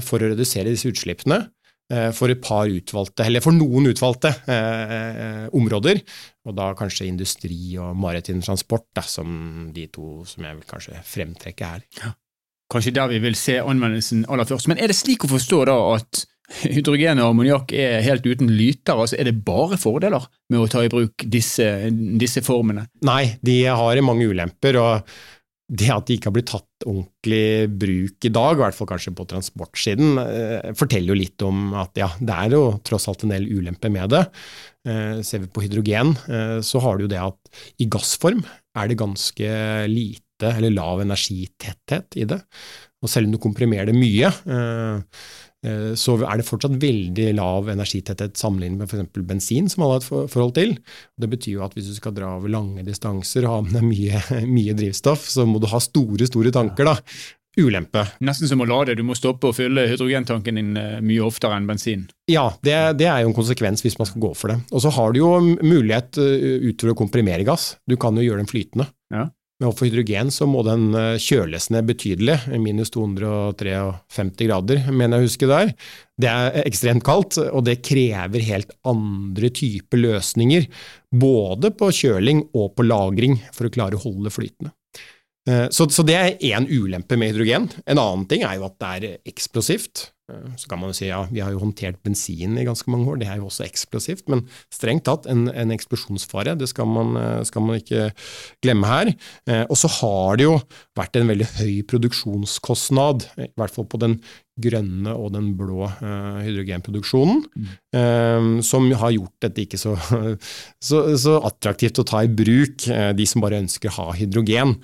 for 0.06 0.22
å 0.22 0.32
redusere 0.32 0.72
disse 0.72 0.90
utslippene. 0.90 1.44
Eh, 1.90 2.12
for 2.14 2.30
et 2.30 2.38
par 2.38 2.70
utvalgte, 2.70 3.24
eller 3.26 3.42
for 3.42 3.56
noen 3.56 3.88
utvalgte 3.90 4.30
eh, 4.46 4.92
eh, 4.94 5.46
områder. 5.58 5.98
Og 6.46 6.54
da 6.54 6.68
kanskje 6.78 7.08
industri 7.10 7.74
og 7.82 7.96
maritim 7.98 8.38
transport 8.46 8.86
da, 8.94 9.02
som 9.02 9.72
de 9.74 9.88
to 9.90 10.20
som 10.28 10.46
jeg 10.46 10.58
vil 10.60 10.68
kanskje 10.70 11.00
fremtrekke 11.02 11.70
her. 11.72 11.82
Ja. 11.98 12.12
Kanskje 12.70 12.94
der 12.94 13.10
vi 13.10 13.18
vil 13.24 13.34
se 13.34 13.58
anvendelsen 13.58 14.22
aller 14.30 14.46
først. 14.46 14.70
Men 14.70 14.78
er 14.78 14.92
det 14.92 15.00
slik 15.00 15.26
å 15.26 15.32
forstå 15.32 15.64
da 15.66 15.74
at 15.96 16.22
hydrogen 16.60 17.18
og 17.22 17.32
ammoniakk 17.32 17.74
er 17.74 18.06
helt 18.06 18.26
uten 18.26 18.52
lyter? 18.54 18.94
Altså 18.94 19.18
Er 19.18 19.26
det 19.26 19.42
bare 19.42 19.78
fordeler 19.78 20.30
med 20.50 20.62
å 20.62 20.70
ta 20.70 20.84
i 20.86 20.92
bruk 20.92 21.26
disse, 21.26 21.90
disse 22.22 22.44
formene? 22.46 22.86
Nei, 23.02 23.34
de 23.42 23.64
har 23.66 24.04
mange 24.06 24.30
ulemper. 24.30 24.78
og 24.78 25.10
det 25.70 25.90
at 25.94 26.08
de 26.08 26.16
ikke 26.16 26.30
har 26.30 26.34
blitt 26.34 26.48
tatt 26.50 26.86
ordentlig 26.88 27.68
bruk 27.78 28.26
i 28.26 28.32
dag, 28.34 28.56
i 28.56 28.62
hvert 28.64 28.76
fall 28.76 28.88
kanskje 28.90 29.12
på 29.14 29.26
transportsiden, 29.30 30.18
eh, 30.18 30.72
forteller 30.78 31.12
jo 31.12 31.18
litt 31.20 31.44
om 31.46 31.76
at 31.78 32.00
ja, 32.00 32.08
det 32.18 32.34
er 32.34 32.56
jo 32.56 32.64
tross 32.86 33.06
alt 33.10 33.22
en 33.26 33.34
del 33.36 33.46
ulemper 33.46 33.92
med 33.94 34.10
det. 34.10 34.24
Eh, 34.88 35.20
ser 35.26 35.44
vi 35.44 35.52
på 35.52 35.62
hydrogen, 35.62 36.16
eh, 36.26 36.58
så 36.66 36.82
har 36.82 36.98
du 36.98 37.06
jo 37.06 37.12
det 37.12 37.22
at 37.22 37.62
i 37.78 37.86
gassform 37.86 38.42
er 38.74 38.90
det 38.90 38.98
ganske 38.98 39.52
lite 39.90 40.50
eller 40.50 40.74
lav 40.74 41.04
energitetthet 41.04 42.18
i 42.18 42.26
det. 42.26 42.40
Og 43.04 43.12
selv 43.12 43.28
om 43.28 43.36
du 43.36 43.40
komprimerer 43.40 43.92
det 43.92 43.96
mye, 43.96 44.32
så 45.60 46.14
er 46.24 46.40
det 46.40 46.46
fortsatt 46.48 46.78
veldig 46.80 47.26
lav 47.36 47.66
energitetthet 47.68 48.38
sammenlignet 48.40 48.80
med 48.80 48.88
f.eks. 48.88 49.24
bensin, 49.28 49.66
som 49.68 49.84
alle 49.84 49.98
har 49.98 50.00
et 50.00 50.30
forhold 50.32 50.54
til. 50.56 50.72
Det 51.20 51.28
betyr 51.28 51.58
jo 51.58 51.66
at 51.66 51.76
hvis 51.76 51.90
du 51.90 51.98
skal 51.98 52.14
dra 52.16 52.30
over 52.38 52.48
lange 52.52 52.84
distanser 52.86 53.44
og 53.44 53.52
ha 53.52 53.58
med 53.66 53.76
deg 53.76 53.84
mye, 53.84 54.22
mye, 54.56 54.76
drivstoff, 54.78 55.28
så 55.28 55.44
må 55.48 55.60
du 55.60 55.68
ha 55.68 55.82
store, 55.84 56.30
store 56.30 56.54
tanker. 56.54 56.88
da. 56.88 56.96
Ulempe. 57.58 58.04
Nesten 58.22 58.46
som 58.46 58.62
å 58.62 58.66
lade, 58.68 58.94
du 58.94 59.02
må 59.02 59.16
stoppe 59.18 59.48
og 59.50 59.56
fylle 59.56 59.88
hydrogentanken 59.90 60.60
din 60.60 60.70
eh, 60.78 61.00
mye 61.02 61.24
oftere 61.26 61.56
enn 61.58 61.66
bensin. 61.66 62.04
Ja, 62.30 62.46
det, 62.62 62.76
det, 63.00 63.08
er 63.10 63.24
jo 63.24 63.32
en 63.32 63.36
konsekvens 63.36 63.82
hvis 63.82 63.98
man 63.98 64.06
skal 64.06 64.22
gå 64.22 64.30
for 64.38 64.52
det. 64.52 64.60
Og 64.70 64.84
så 64.84 64.92
har 64.94 65.10
du 65.12 65.18
jo 65.18 65.32
mulighet 65.42 66.20
eh, 66.22 66.68
utover 66.70 66.94
å 66.94 67.00
komprimere 67.02 67.46
gass. 67.48 67.72
Du 67.90 67.98
kan 68.00 68.14
jo 68.16 68.24
gjøre 68.24 68.44
den 68.44 68.50
flytende. 68.50 68.86
Ja. 69.10 69.26
Men 69.60 69.74
for 69.76 69.86
hydrogen 69.86 70.30
så 70.32 70.48
må 70.48 70.62
den 70.64 70.88
eh, 70.96 71.20
kjøles 71.20 71.68
ned 71.74 71.88
betydelig, 71.90 72.38
minus 72.62 72.92
253 72.94 74.48
grader, 74.48 74.86
mener 74.88 75.18
jeg 75.18 75.26
å 75.26 75.28
huske 75.28 75.50
der. 75.50 75.72
Det 76.20 76.30
er 76.32 76.64
ekstremt 76.64 77.04
kaldt, 77.04 77.36
og 77.44 77.66
det 77.68 77.82
krever 77.84 78.46
helt 78.46 78.72
andre 78.88 79.52
typer 79.52 80.00
løsninger, 80.00 80.68
både 81.12 81.74
på 81.76 81.90
kjøling 82.00 82.46
og 82.56 82.72
på 82.76 82.88
lagring, 82.88 83.36
for 83.52 83.68
å 83.68 83.74
klare 83.74 84.00
å 84.00 84.04
holde 84.04 84.32
flytende. 84.32 84.72
Eh, 85.48 85.66
så, 85.72 85.86
så 85.92 86.04
det 86.08 86.16
er 86.16 86.40
én 86.52 86.68
ulempe 86.68 87.20
med 87.20 87.34
hydrogen. 87.34 87.68
En 87.84 88.00
annen 88.00 88.26
ting 88.30 88.44
er 88.46 88.56
jo 88.56 88.66
at 88.68 88.80
det 88.80 88.94
er 88.96 89.28
eksplosivt. 89.28 90.08
Eh, 90.30 90.56
så 90.56 90.68
kan 90.70 90.80
man 90.80 90.92
jo 90.92 90.98
si 90.98 91.08
ja, 91.08 91.20
vi 91.30 91.42
har 91.42 91.54
jo 91.54 91.62
håndtert 91.62 92.00
bensin 92.06 92.58
i 92.58 92.66
ganske 92.66 92.90
mange 92.92 93.08
år, 93.10 93.20
det 93.20 93.30
er 93.30 93.40
jo 93.40 93.48
også 93.50 93.66
eksplosivt. 93.66 94.28
Men 94.32 94.44
strengt 94.72 95.06
tatt 95.08 95.28
en, 95.30 95.48
en 95.50 95.74
eksplosjonsfare, 95.74 96.56
det 96.60 96.70
skal 96.70 96.88
man, 96.90 97.16
eh, 97.20 97.40
skal 97.48 97.66
man, 97.66 97.80
ikke 97.80 98.10
glemme 98.64 98.90
her. 98.90 99.14
Eh, 99.48 99.64
og 99.66 99.78
så 99.78 99.90
har 100.00 100.38
det 100.40 100.48
jo 100.48 100.58
vært 100.98 101.18
en 101.18 101.30
veldig 101.30 101.48
høy 101.58 101.74
produksjonskostnad, 101.90 103.26
i 103.40 103.50
hvert 103.58 103.74
fall 103.74 103.88
på 103.90 104.00
den 104.02 104.20
grønne 104.60 105.14
og 105.16 105.30
den 105.32 105.54
blå 105.56 105.86
hydrogenproduksjonen, 106.02 107.38
mm. 107.48 108.58
som 108.66 108.90
har 109.00 109.14
gjort 109.14 109.46
dette 109.46 109.62
ikke 109.62 109.78
så, 109.80 109.94
så, 110.88 110.98
så, 111.16 111.38
attraktivt 111.48 112.02
å 112.02 112.04
ta 112.04 112.20
i 112.26 112.28
bruk, 112.28 112.84
de 113.16 113.28
som 113.30 113.40
bare 113.40 113.62
ønsker 113.62 113.88
å 113.88 113.94
ha 113.94 114.18
hydrogen. 114.18 114.74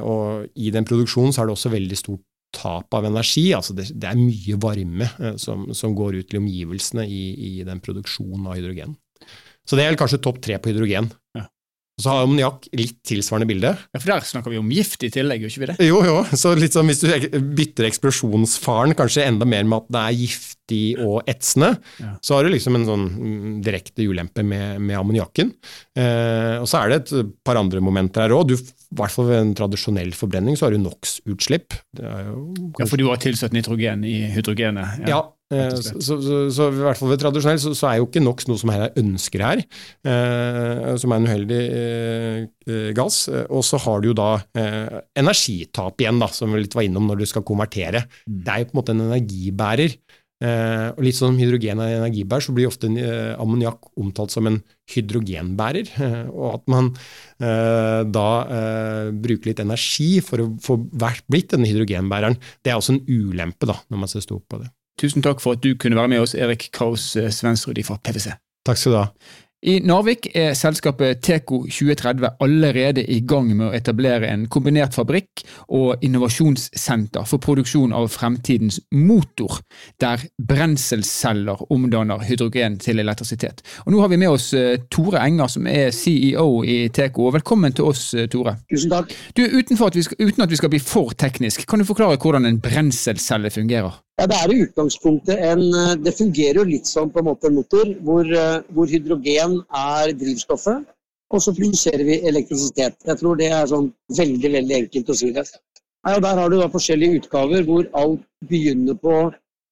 Og 0.00 0.48
I 0.56 0.72
den 0.72 0.88
produksjonen 0.88 1.36
så 1.36 1.42
er 1.42 1.50
det 1.50 1.58
også 1.58 1.74
veldig 1.74 2.00
stort 2.00 2.24
tap 2.54 2.94
av 2.94 3.06
energi. 3.08 3.50
altså 3.56 3.76
Det, 3.76 3.90
det 3.94 4.10
er 4.10 4.20
mye 4.20 4.58
varme 4.60 5.08
eh, 5.18 5.36
som, 5.40 5.68
som, 5.76 5.94
går 5.96 6.20
ut 6.20 6.30
til 6.30 6.42
omgivelsene 6.42 7.06
i, 7.06 7.22
i, 7.34 7.52
den 7.68 7.82
produksjonen 7.84 8.48
av 8.48 8.58
hydrogen. 8.58 8.96
Så 9.68 9.76
det 9.76 9.84
er 9.84 9.98
kanskje 10.00 10.22
topp 10.24 10.40
tre 10.44 10.56
på 10.60 10.72
hydrogen. 10.72 11.10
Og 11.98 12.04
så 12.04 12.12
har 12.12 12.22
ammoniakk 12.22 12.68
litt 12.78 13.00
tilsvarende 13.10 13.48
bilde. 13.50 13.72
Ja, 13.74 13.98
For 13.98 14.12
der 14.12 14.26
snakker 14.26 14.52
vi 14.54 14.60
om 14.60 14.68
gift 14.70 15.02
i 15.02 15.10
tillegg, 15.10 15.42
gjør 15.42 15.50
ikke 15.50 15.62
vi 15.64 15.68
det? 15.72 15.76
Jo, 15.88 15.98
jo. 16.06 16.20
Så 16.38 16.52
litt 16.54 16.76
sånn, 16.76 16.86
hvis 16.92 17.02
du 17.02 17.40
bytter 17.58 17.88
eksplosjonsfaren 17.88 18.94
kanskje 18.98 19.24
enda 19.26 19.48
mer 19.48 19.66
med 19.66 19.82
at 19.82 19.88
det 19.96 20.02
er 20.04 20.20
giftig 20.20 20.82
og 21.02 21.26
etsende, 21.26 21.72
ja. 21.98 22.12
så 22.22 22.36
har 22.36 22.46
du 22.46 22.52
liksom 22.54 22.78
en 22.78 22.86
sånn 22.86 23.06
mm, 23.16 23.56
direkte 23.66 24.06
ulempe 24.06 24.44
med, 24.46 24.78
med 24.78 25.00
ammoniakken. 25.00 25.50
Eh, 25.98 26.54
og 26.60 26.68
så 26.70 26.84
er 26.84 26.92
det 26.92 27.00
et 27.02 27.34
par 27.42 27.58
andre 27.58 27.82
momenter 27.82 28.28
her 28.28 28.36
òg. 28.36 28.54
I 28.54 29.00
hvert 29.00 29.16
fall 29.16 29.26
ved 29.32 29.42
en 29.42 29.56
tradisjonell 29.58 30.14
forbrenning 30.14 30.54
så 30.54 30.68
har 30.68 30.76
du 30.76 30.84
NOx-utslipp. 30.84 31.80
Ja, 31.98 32.22
for 32.84 32.94
du 32.94 33.08
har 33.10 33.18
tilsatt 33.26 33.56
nitrogen 33.56 34.06
i 34.06 34.20
hydrogenet? 34.36 35.02
Ja, 35.02 35.16
ja 35.16 35.20
så, 35.48 35.96
så, 36.04 36.16
så, 36.52 36.66
i 36.68 36.82
hvert 36.82 36.98
fall 37.00 37.08
ved 37.14 37.22
tradisjonell 37.22 37.60
så, 37.62 37.70
så, 37.76 37.86
er 37.88 38.00
jo 38.00 38.08
ikke 38.08 38.20
NOx 38.20 38.48
noe 38.50 38.60
som 38.60 38.72
er 38.74 38.90
ønsker 39.00 39.44
her, 39.46 39.62
eh, 40.04 40.90
som 41.00 41.14
er 41.14 41.22
en 41.22 41.28
uheldig 41.28 41.60
eh, 41.64 42.42
eh, 42.68 42.90
gass. 42.96 43.22
Og 43.48 43.64
så 43.64 43.80
har 43.86 44.04
du 44.04 44.10
jo 44.10 44.18
da 44.18 44.34
eh, 44.60 45.00
energitap 45.16 46.04
igjen, 46.04 46.20
da, 46.20 46.28
som 46.36 46.52
vi 46.52 46.60
litt 46.66 46.76
var 46.76 46.84
innom 46.84 47.08
når 47.08 47.22
du 47.22 47.26
skal 47.30 47.46
konvertere. 47.48 48.04
Mm. 48.28 48.38
Det 48.44 48.54
er 48.54 48.60
jo 48.60 48.68
på 48.68 48.76
en 48.76 48.80
måte 48.82 48.96
en 48.96 49.04
energibærer. 49.08 49.96
Eh, 50.38 50.86
og 50.92 51.00
litt 51.02 51.16
sånn 51.16 51.32
som 51.32 51.40
hydrogen 51.40 51.80
er 51.80 51.94
en 51.94 52.04
energibærer, 52.04 52.44
så 52.44 52.52
blir 52.54 52.68
ofte 52.68 52.92
ammoniakk 53.40 53.88
omtalt 53.98 54.36
som 54.36 54.52
en 54.52 54.60
hydrogenbærer. 54.92 55.94
og 56.36 56.58
at 56.58 56.68
man 56.68 56.92
da 57.38 58.30
bruker 59.16 59.48
litt 59.48 59.64
energi 59.64 60.18
for 60.24 60.44
å 60.44 60.50
få 60.60 60.76
blitt 60.84 61.54
denne 61.54 61.70
hydrogenbæreren, 61.70 62.36
det 62.60 62.74
er 62.74 62.82
også 62.82 62.98
en 62.98 63.06
ulempe 63.08 63.70
da, 63.70 63.80
når 63.88 64.04
man 64.04 64.12
ser 64.12 64.28
stort 64.28 64.44
på 64.44 64.60
det. 64.60 64.68
Tusen 64.98 65.22
takk 65.22 65.42
for 65.42 65.54
at 65.54 65.62
du 65.62 65.74
kunne 65.78 65.96
være 65.96 66.14
med 66.14 66.24
oss, 66.24 66.34
Erik 66.34 66.70
Kaus 66.74 67.12
eh, 67.16 67.30
Svensrud 67.30 67.78
fra 67.86 68.00
PwC. 68.02 68.34
Takk 68.66 68.80
skal 68.80 68.92
du 68.92 68.98
ha. 68.98 69.06
I 69.58 69.80
Narvik 69.82 70.28
er 70.38 70.52
selskapet 70.54 71.18
Teco 71.26 71.64
2030 71.66 72.36
allerede 72.44 73.02
i 73.10 73.16
gang 73.26 73.48
med 73.56 73.64
å 73.66 73.72
etablere 73.74 74.28
en 74.30 74.44
kombinert 74.46 74.94
fabrikk 74.94 75.42
og 75.74 76.04
innovasjonssenter 76.06 77.26
for 77.26 77.42
produksjon 77.42 77.90
av 77.90 78.06
fremtidens 78.14 78.78
motor, 78.94 79.58
der 79.98 80.22
brenselceller 80.38 81.64
omdanner 81.74 82.22
hydrogen 82.22 82.78
til 82.78 83.02
elektrisitet. 83.02 83.64
Og 83.82 83.96
Nå 83.96 84.04
har 84.04 84.14
vi 84.14 84.22
med 84.22 84.30
oss 84.30 84.52
eh, 84.54 84.78
Tore 84.94 85.24
Enger, 85.26 85.50
som 85.50 85.66
er 85.66 85.90
CEO 85.90 86.62
i 86.62 86.84
Teco. 86.94 87.32
Velkommen 87.34 87.74
til 87.74 87.90
oss, 87.90 88.12
eh, 88.14 88.30
Tore. 88.30 88.60
Tusen 88.70 88.94
takk. 88.94 89.10
Du, 89.34 89.42
at 89.42 90.02
skal, 90.06 90.22
Uten 90.22 90.46
at 90.46 90.50
vi 90.54 90.62
skal 90.62 90.70
bli 90.70 90.82
for 90.82 91.18
teknisk, 91.18 91.66
kan 91.66 91.82
du 91.82 91.88
forklare 91.88 92.22
hvordan 92.22 92.46
en 92.46 92.62
brenselcelle 92.62 93.50
fungerer? 93.50 94.04
Ja, 94.18 94.26
Det 94.26 94.36
er 94.36 94.50
i 94.50 94.62
utgangspunktet 94.66 95.42
en 95.52 95.60
Det 96.04 96.14
fungerer 96.18 96.58
jo 96.60 96.64
litt 96.68 96.86
som 96.86 97.10
på 97.10 97.20
en 97.22 97.28
måte 97.30 97.46
en 97.46 97.58
motor, 97.60 97.86
hvor, 98.02 98.26
hvor 98.74 98.86
hydrogen 98.90 99.60
er 99.70 100.12
drivstoffet. 100.12 100.86
Og 101.30 101.42
så 101.44 101.52
produserer 101.54 102.04
vi 102.04 102.20
elektrisitet. 102.26 102.96
Jeg 103.06 103.18
tror 103.20 103.36
det 103.36 103.50
er 103.52 103.66
sånn 103.68 103.90
veldig 104.16 104.50
veldig 104.54 104.76
enkelt 104.82 105.12
å 105.12 105.16
si 105.20 105.30
det. 105.36 105.44
Ja, 106.06 106.18
der 106.24 106.40
har 106.40 106.48
du 106.48 106.56
da 106.56 106.70
forskjellige 106.72 107.20
utgaver 107.20 107.66
hvor 107.68 107.88
alt 108.00 108.24
begynner 108.48 108.96
på 108.96 109.14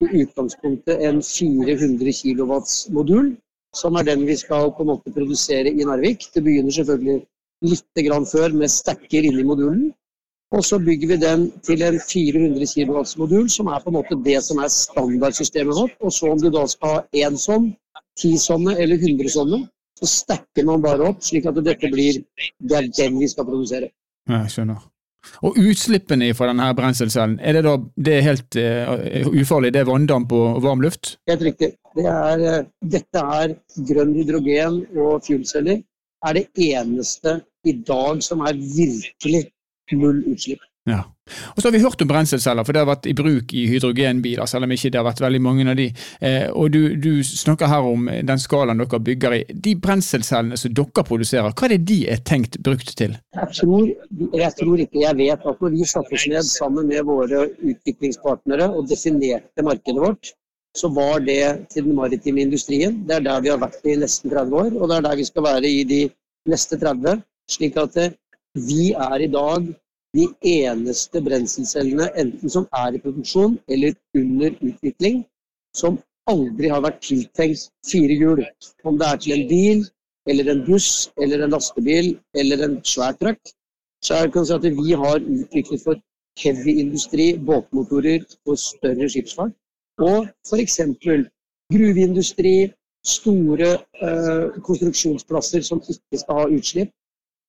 i 0.05 0.09
utgangspunktet 0.23 1.01
en 1.09 1.23
400 1.25 2.13
kW 2.13 2.59
modul, 2.93 3.31
som 3.75 3.97
er 3.97 4.05
den 4.11 4.27
vi 4.29 4.37
skal 4.37 4.69
på 4.77 4.85
en 4.85 4.93
måte 4.93 5.15
produsere 5.15 5.73
i 5.73 5.87
Narvik. 5.89 6.29
Det 6.35 6.43
begynner 6.45 6.77
selvfølgelig 6.77 7.23
litt 7.71 8.31
før 8.33 8.53
med 8.53 8.69
stacker 8.69 9.25
inni 9.25 9.47
modulen. 9.49 9.95
Og 10.55 10.65
så 10.65 10.79
bygger 10.79 11.09
vi 11.09 11.17
den 11.19 11.49
til 11.67 11.83
en 11.83 11.97
400 11.99 12.67
kW-modul, 12.71 13.49
som 13.51 13.67
er 13.67 13.83
på 13.83 13.91
en 13.91 13.97
måte 13.99 14.19
det 14.25 14.39
som 14.47 14.61
er 14.63 14.71
standardsystemet 14.71 15.75
vårt. 15.75 15.97
Og 16.01 16.13
så 16.13 16.31
om 16.31 16.41
du 16.41 16.51
da 16.55 16.63
skal 16.71 16.93
ha 16.95 17.25
én 17.27 17.39
sånn, 17.41 17.73
ti 18.21 18.37
sånne 18.39 18.77
eller 18.79 19.01
100 19.01 19.33
sånne, 19.35 19.65
så 19.99 20.11
stacker 20.11 20.67
man 20.69 20.85
bare 20.85 21.09
opp, 21.11 21.25
slik 21.25 21.49
at 21.49 21.59
dette 21.65 21.91
blir 21.91 22.21
det 22.61 22.77
er 22.79 22.93
den 22.99 23.19
vi 23.19 23.29
skal 23.33 23.49
produsere. 23.49 23.91
Jeg 24.29 24.53
skjønner. 24.53 24.85
Og 25.43 25.57
utslippene 25.59 26.29
fra 26.39 26.47
denne 26.53 26.69
brenselcellen, 26.79 27.41
er 27.43 27.57
det 27.57 27.65
da 27.67 27.75
det 28.07 28.15
er 28.15 28.27
helt 28.29 28.59
uh, 28.61 29.33
ufarlig? 29.35 29.73
Det 29.75 29.83
er 29.83 29.89
vanndamp 29.89 30.33
og 30.37 30.61
varm 30.63 30.85
luft? 30.85 31.17
Helt 31.27 31.43
riktig. 31.43 31.73
Det 31.97 32.07
er, 32.07 32.45
uh, 32.45 32.69
dette 32.95 33.25
er 33.41 33.57
grønn 33.89 34.15
hydrogen 34.15 34.85
og 34.95 35.27
fuelceller. 35.27 35.83
er 36.27 36.33
det 36.33 36.47
eneste 36.59 37.41
i 37.69 37.73
dag 37.87 38.23
som 38.25 38.41
er 38.47 38.57
virkelig 38.57 39.43
null 39.93 40.25
utslipp. 40.33 40.65
Ja. 40.87 41.03
Og 41.57 41.59
så 41.59 41.67
har 41.67 41.73
vi 41.75 41.83
hørt 41.83 42.03
om 42.03 42.09
brenselceller, 42.09 42.63
for 42.63 42.75
det 42.75 42.83
har 42.85 42.87
vært 42.87 43.09
i 43.11 43.15
bruk 43.19 43.51
i 43.59 43.65
hydrogenbiler, 43.67 44.47
selv 44.47 44.69
om 44.69 44.75
ikke 44.75 44.93
det 44.95 45.01
har 45.01 45.07
vært 45.09 45.23
veldig 45.25 45.41
mange 45.43 45.65
av 45.73 45.75
de. 45.81 45.87
Eh, 46.23 46.47
og 46.55 46.71
du, 46.71 46.95
du, 47.03 47.11
snakker 47.27 47.67
her 47.67 47.89
om 47.91 48.07
den 48.07 48.39
skalaen 48.39 48.79
dere 48.79 49.01
bygger 49.09 49.35
i. 49.35 49.41
De 49.51 49.75
brenselcellene 49.83 50.59
som 50.61 50.77
dere 50.79 51.05
produserer, 51.09 51.51
hva 51.51 51.67
er 51.67 51.75
det 51.75 51.81
de 51.91 51.99
er 52.15 52.23
tenkt 52.23 52.61
brukt 52.63 52.95
til? 53.01 53.17
Jeg 53.35 53.59
tror, 53.59 53.91
jeg 54.39 54.53
tror 54.61 54.83
ikke 54.85 55.03
jeg 55.03 55.19
vet 55.19 55.51
at 55.51 55.63
når 55.65 55.75
vi 55.75 55.89
satte 55.91 56.15
oss 56.15 56.27
ned 56.31 56.51
sammen 56.53 56.91
med 56.93 57.03
våre 57.11 57.49
utviklingspartnere 57.51 58.71
og 58.71 58.87
definerte 58.91 59.67
markedet 59.67 60.05
vårt, 60.07 60.37
så 60.77 60.93
var 60.93 61.25
det 61.25 61.43
til 61.73 61.89
den 61.89 61.97
maritime 61.97 62.45
industrien. 62.45 63.01
Det 63.09 63.17
er 63.17 63.27
der 63.27 63.43
vi 63.43 63.51
har 63.51 63.59
vært 63.59 63.83
i 63.89 63.97
nesten 63.99 64.31
30 64.31 64.61
år, 64.61 64.71
og 64.77 64.91
det 64.91 65.01
er 65.01 65.09
der 65.09 65.19
vi 65.19 65.27
skal 65.27 65.47
være 65.49 65.73
i 65.73 65.83
de 65.89 66.05
neste 66.47 66.79
30. 66.79 67.25
Slik 67.51 67.77
at 67.81 67.99
eh, 68.03 68.15
vi 68.57 68.93
er 68.93 69.23
i 69.25 69.31
dag 69.33 69.67
de 70.17 70.27
eneste 70.49 71.21
brenselcellene 71.21 72.09
enten 72.21 72.53
som 72.53 72.69
er 72.73 72.97
i 72.97 73.03
produksjon 73.03 73.59
eller 73.69 73.97
under 74.17 74.55
utvikling, 74.65 75.25
som 75.77 75.99
aldri 76.31 76.71
har 76.73 76.83
vært 76.85 77.03
tiltenkt 77.05 77.69
fire 77.91 78.17
hjul. 78.17 78.43
Om 78.85 78.99
det 79.01 79.11
er 79.11 79.21
til 79.23 79.37
en 79.37 79.47
bil, 79.51 79.85
eller 80.27 80.51
en 80.51 80.65
buss, 80.67 81.11
eller 81.23 81.45
en 81.45 81.53
lastebil, 81.55 82.17
eller 82.35 82.65
en 82.65 82.79
svær 82.85 83.13
truck. 83.21 83.41
Så 84.03 84.15
jeg 84.15 84.33
kan 84.33 84.47
si 84.47 84.55
at 84.57 84.67
vi 84.81 84.97
har 85.03 85.21
utviklet 85.21 85.85
for 85.85 86.01
heavy 86.41 86.81
industri, 86.83 87.29
båtmotorer 87.39 88.25
og 88.47 88.59
større 88.59 89.09
skipsfart. 89.13 89.55
Og 89.99 90.27
f.eks. 90.49 90.81
gruveindustri, 91.73 92.57
store 93.07 93.71
øh, 94.03 94.63
konstruksjonsplasser 94.67 95.63
som 95.63 95.83
ikke 95.83 96.19
skal 96.19 96.41
ha 96.41 96.47
utslipp. 96.59 96.91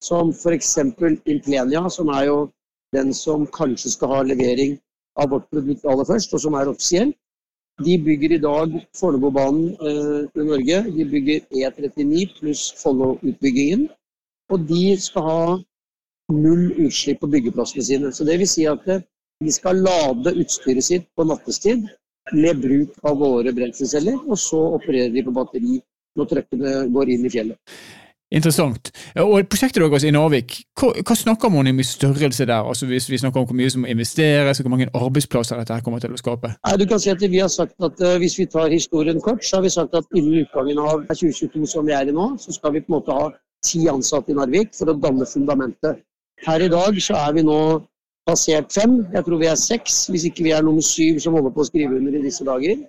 Som 0.04 0.30
f.eks. 0.34 0.76
Implenia, 1.26 1.90
som 1.90 2.10
er 2.14 2.28
jo 2.30 2.38
den 2.96 3.14
som 3.14 3.48
kanskje 3.48 3.92
skal 3.92 4.14
ha 4.14 4.20
levering 4.24 4.78
av 5.18 5.32
vårt 5.34 5.50
produkt 5.50 5.86
aller 5.86 6.06
først, 6.06 6.34
og 6.34 6.44
som 6.44 6.58
er 6.58 6.70
offisiell. 6.72 7.14
De 7.86 7.98
bygger 8.02 8.34
i 8.34 8.42
dag 8.42 8.74
Fornebubanen 8.98 9.74
eh, 9.90 10.22
i 10.42 10.46
Norge. 10.46 10.78
De 10.96 11.06
bygger 11.12 11.44
E39 11.54 12.24
pluss 12.40 12.64
Follo-utbyggingen. 12.82 13.88
Og 14.50 14.64
de 14.70 14.96
skal 15.02 15.28
ha 15.28 15.42
null 16.34 16.72
utslipp 16.86 17.22
på 17.22 17.30
byggeplassene 17.34 17.86
sine. 17.86 18.12
Så 18.14 18.26
det 18.26 18.40
vil 18.42 18.50
si 18.50 18.66
at 18.70 18.88
eh, 18.90 19.04
de 19.44 19.54
skal 19.54 19.84
lade 19.86 20.34
utstyret 20.42 20.84
sitt 20.84 21.06
på 21.16 21.28
nattestid 21.30 21.86
med 22.34 22.64
bruk 22.64 22.98
av 23.08 23.20
våre 23.22 23.54
brenselceller, 23.56 24.18
og 24.26 24.40
så 24.42 24.60
opererer 24.80 25.14
de 25.14 25.24
på 25.24 25.36
batteri 25.36 25.78
når 26.18 26.30
trøkkene 26.32 26.74
går 26.96 27.14
inn 27.14 27.28
i 27.28 27.32
fjellet. 27.32 27.78
Interessant. 28.28 28.90
Og 29.24 29.46
Prosjektet 29.48 29.80
deres 29.80 30.04
i 30.04 30.12
Narvik, 30.12 30.58
hva, 30.76 30.90
hva 31.00 31.16
snakker 31.16 31.52
man 31.54 31.70
om 31.72 31.80
i 31.80 31.86
størrelse 31.88 32.44
der? 32.44 32.60
Altså 32.60 32.86
Hvis 32.90 33.08
vi 33.10 33.20
snakker 33.22 33.40
om 33.40 33.48
hvor 33.48 33.56
mye 33.56 33.72
som 33.72 33.86
må 33.86 33.92
investeres, 33.94 34.60
hvor 34.60 34.74
mange 34.74 34.90
arbeidsplasser 34.92 35.60
dette 35.62 35.78
her 35.78 35.86
kommer 35.86 36.04
til 36.04 36.12
å 36.12 36.20
skape? 36.20 36.52
Nei, 36.58 36.76
du 36.82 36.84
kan 36.90 37.00
si 37.00 37.14
at 37.14 37.24
Vi 37.24 37.40
har 37.40 37.52
sagt 37.54 37.78
at 37.80 38.04
uh, 38.04 38.18
hvis 38.20 38.36
vi 38.40 38.50
tar 38.52 38.68
historien 38.74 39.22
kort, 39.24 39.46
så 39.48 39.58
har 39.58 39.64
vi 39.64 39.72
sagt 39.72 39.96
at 39.96 40.12
innen 40.12 40.42
utgangen 40.44 40.84
av 40.84 41.06
2022 41.08 41.72
som 41.72 41.88
vi 41.88 41.96
er 41.96 42.12
i 42.12 42.16
nå, 42.16 42.34
så 42.44 42.56
skal 42.56 42.76
vi 42.76 42.84
på 42.84 42.92
en 42.92 42.98
måte 42.98 43.16
ha 43.16 43.32
ti 43.64 43.88
ansatte 43.88 44.36
i 44.36 44.38
Narvik 44.38 44.76
for 44.76 44.92
å 44.92 45.00
danne 45.00 45.28
fundamentet. 45.28 46.04
Her 46.44 46.62
i 46.62 46.70
dag 46.70 47.00
så 47.02 47.16
er 47.24 47.34
vi 47.40 47.48
nå 47.48 47.62
passert 48.28 48.74
fem, 48.76 49.00
jeg 49.14 49.24
tror 49.24 49.40
vi 49.40 49.48
er 49.48 49.60
seks, 49.60 50.04
hvis 50.12 50.28
ikke 50.28 50.50
vi 50.50 50.52
er 50.52 50.66
nummer 50.68 50.84
syv 50.84 51.24
som 51.24 51.38
holder 51.38 51.56
på 51.56 51.64
å 51.64 51.70
skrive 51.72 51.96
under 51.96 52.20
i 52.20 52.26
disse 52.28 52.44
dager. 52.46 52.84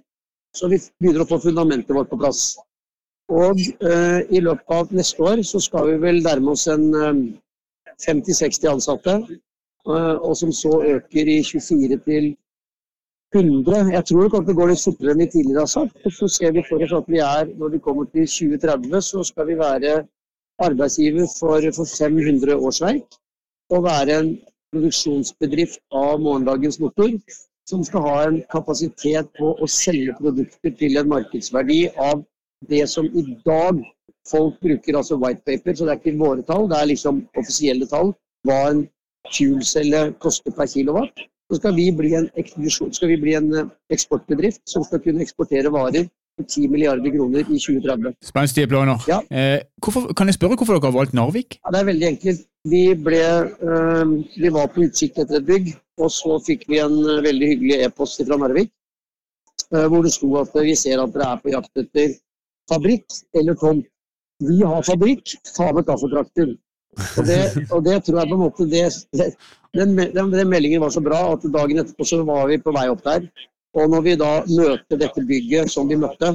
Så 0.57 0.67
vi 0.73 0.81
begynner 0.99 1.23
å 1.23 1.31
få 1.31 1.39
fundamentet 1.47 1.95
vårt 1.95 2.11
på 2.11 2.19
plass. 2.19 2.57
Og 3.29 3.61
eh, 3.61 4.21
i 4.33 4.41
løpet 4.41 4.73
av 4.73 4.93
neste 4.97 5.23
år 5.23 5.43
så 5.45 5.61
skal 5.61 5.91
vi 5.91 6.01
vel 6.01 6.23
nærme 6.25 6.55
oss 6.55 6.65
en 6.73 6.87
eh, 6.97 7.19
50-60 8.07 8.69
ansatte. 8.71 9.17
Eh, 9.89 10.17
og 10.17 10.37
som 10.37 10.53
så 10.53 10.79
øker 10.95 11.33
i 11.35 11.43
24 11.45 11.99
til 12.07 12.31
100. 13.37 13.93
Jeg 13.93 14.05
tror 14.09 14.23
det 14.23 14.31
kommer 14.33 14.47
til 14.49 14.57
å 14.57 14.61
gå 14.61 14.69
litt 14.71 14.85
fortere 14.85 15.13
enn 15.13 15.23
vi 15.25 15.29
tidligere 15.35 15.65
har 15.67 15.73
sagt. 15.73 15.99
Og 16.05 16.15
så 16.17 16.29
ser 16.33 16.55
vi 16.57 16.65
for 16.69 16.85
oss 16.85 16.95
at 16.97 17.11
vi 17.13 17.21
er, 17.25 17.53
når 17.61 17.75
vi 17.75 17.83
kommer 17.85 18.09
til 18.13 18.25
2030, 18.25 19.03
så 19.11 19.25
skal 19.31 19.51
vi 19.51 19.59
være 19.61 19.99
arbeidsgiver 20.65 21.29
for, 21.39 21.69
for 21.77 21.85
500 21.99 22.57
årsverk. 22.57 23.21
Og 23.77 23.85
være 23.85 24.17
en 24.23 24.33
produksjonsbedrift 24.73 25.81
av 25.93 26.17
morgendagens 26.25 26.81
motor 26.81 27.13
som 27.69 27.85
skal 27.85 28.05
ha 28.07 28.17
en 28.25 28.41
kapasitet 28.53 29.29
på 29.37 29.53
å 29.53 29.69
selge 29.69 30.17
produkter 30.17 30.73
til 30.81 30.97
en 30.97 31.11
markedsverdi 31.13 31.83
av 32.01 32.25
det 32.69 32.89
som 32.91 33.07
i 33.07 33.25
dag 33.47 33.81
folk 34.31 34.61
bruker, 34.61 34.97
altså 34.97 35.17
white 35.17 35.43
paper, 35.47 35.75
så 35.75 35.85
det 35.85 35.95
er 35.95 36.01
ikke 36.03 36.19
våre 36.21 36.43
tall, 36.43 36.69
det 36.71 36.79
er 36.81 36.91
liksom 36.93 37.25
offisielle 37.39 37.87
tall, 37.89 38.13
hva 38.47 38.59
en 38.71 38.85
fuelcelle 39.33 40.13
koster 40.23 40.55
per 40.57 40.69
kilowatt. 40.71 41.27
Så 41.49 41.57
skal 41.57 41.77
vi 41.77 41.89
bli 41.97 42.13
en, 42.19 42.29
skal 42.93 43.09
vi 43.09 43.17
bli 43.17 43.35
en 43.39 43.49
eh, 43.57 43.69
eksportbedrift 43.95 44.61
som 44.69 44.85
skal 44.85 45.01
kunne 45.01 45.25
eksportere 45.25 45.73
varer 45.73 46.05
for 46.37 46.45
10 46.45 46.69
milliarder 46.69 47.11
kroner 47.15 47.41
i 47.41 47.59
2030. 47.59 48.15
Spenstige 48.25 48.69
planer. 48.69 49.01
Ja. 49.09 49.19
Eh, 49.33 49.61
hvorfor, 49.83 50.13
kan 50.13 50.29
jeg 50.29 50.37
spørre 50.37 50.57
hvorfor 50.61 50.77
dere 50.77 50.91
har 50.91 50.99
valgt 50.99 51.15
Narvik? 51.15 51.59
Ja, 51.65 51.73
det 51.73 51.81
er 51.81 51.91
veldig 51.93 52.09
enkelt. 52.09 52.45
Vi, 52.69 52.83
ble, 53.07 53.23
øh, 53.69 54.13
vi 54.43 54.53
var 54.53 54.69
på 54.75 54.85
utsikt 54.85 55.19
etter 55.23 55.41
et 55.41 55.47
bygg, 55.47 55.73
og 55.99 56.11
så 56.13 56.37
fikk 56.47 56.69
vi 56.69 56.83
en 56.85 56.99
øh, 57.01 57.23
veldig 57.25 57.49
hyggelig 57.53 57.81
e-post 57.87 58.21
fra 58.29 58.37
Narvik. 58.37 58.71
Øh, 59.75 59.87
hvor 59.87 60.03
det 60.05 60.13
sto 60.13 60.35
at 60.37 60.53
vi 60.69 60.75
ser 60.75 61.01
at 61.03 61.15
dere 61.15 61.33
er 61.33 61.43
på 61.43 61.55
jakt 61.57 61.83
etter 61.85 62.17
fabrikk 62.71 63.07
eller 63.39 63.57
tomt. 63.59 63.87
Vi 64.45 64.63
har 64.63 64.87
fabrikk, 64.87 65.35
ta 65.57 65.73
med 65.75 65.87
kaffetrakter. 65.89 66.55
Og 67.19 67.27
det, 67.27 67.41
og 67.75 67.85
det 67.85 67.97
tror 68.05 68.21
jeg 68.21 68.31
på 68.31 68.37
en 68.37 68.43
måte 68.43 68.67
det, 68.71 68.85
den, 69.77 69.97
den, 69.99 70.31
den, 70.33 70.49
meldingen 70.51 70.83
var 70.83 70.91
så 70.95 71.03
bra 71.05 71.21
at 71.35 71.45
dagen 71.55 71.83
etterpå 71.83 72.07
så 72.07 72.23
var 72.27 72.49
vi 72.51 72.61
på 72.63 72.75
vei 72.75 72.87
opp 72.91 73.03
der. 73.05 73.27
Og 73.79 73.91
når 73.93 74.05
vi 74.07 74.15
da 74.19 74.31
møter 74.49 75.01
dette 75.01 75.25
bygget 75.29 75.71
som 75.71 75.91
vi 75.91 75.99
møtte, 76.01 76.33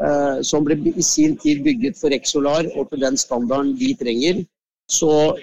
eh, 0.00 0.38
som 0.46 0.64
ble 0.66 0.78
i 0.94 1.04
sin 1.04 1.36
tid 1.42 1.62
bygget 1.66 1.98
for 2.00 2.14
Exolar 2.16 2.70
og 2.74 2.88
til 2.90 3.04
den 3.04 3.18
standarden 3.20 3.74
vi 3.78 3.92
trenger, 4.00 4.42
så 4.90 5.36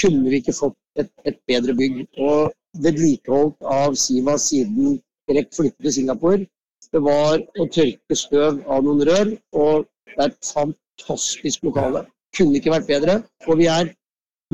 kunne 0.00 0.30
vi 0.30 0.42
ikke 0.42 0.56
fått 0.56 0.76
et, 1.00 1.12
et 1.24 1.38
bedre 1.48 1.76
bygg. 1.78 2.04
Og 2.18 2.52
vedlikeholdt 2.82 3.62
av 3.70 3.94
Siva 3.98 4.34
siden 4.40 4.98
REC 5.30 5.54
flyttet 5.54 5.86
til 5.86 5.96
Singapore, 6.00 6.46
det 6.94 7.02
var 7.02 7.42
å 7.58 7.66
tørke 7.74 8.16
støv 8.18 8.62
av 8.70 8.86
noen 8.86 9.02
rør, 9.08 9.34
og 9.58 9.90
det 10.14 10.22
er 10.22 10.30
et 10.30 10.54
fantastisk 10.54 11.66
lokale. 11.66 12.06
Kunne 12.36 12.60
ikke 12.60 12.74
vært 12.74 12.86
bedre. 12.86 13.20
Og 13.48 13.58
vi, 13.58 13.66
er, 13.70 13.90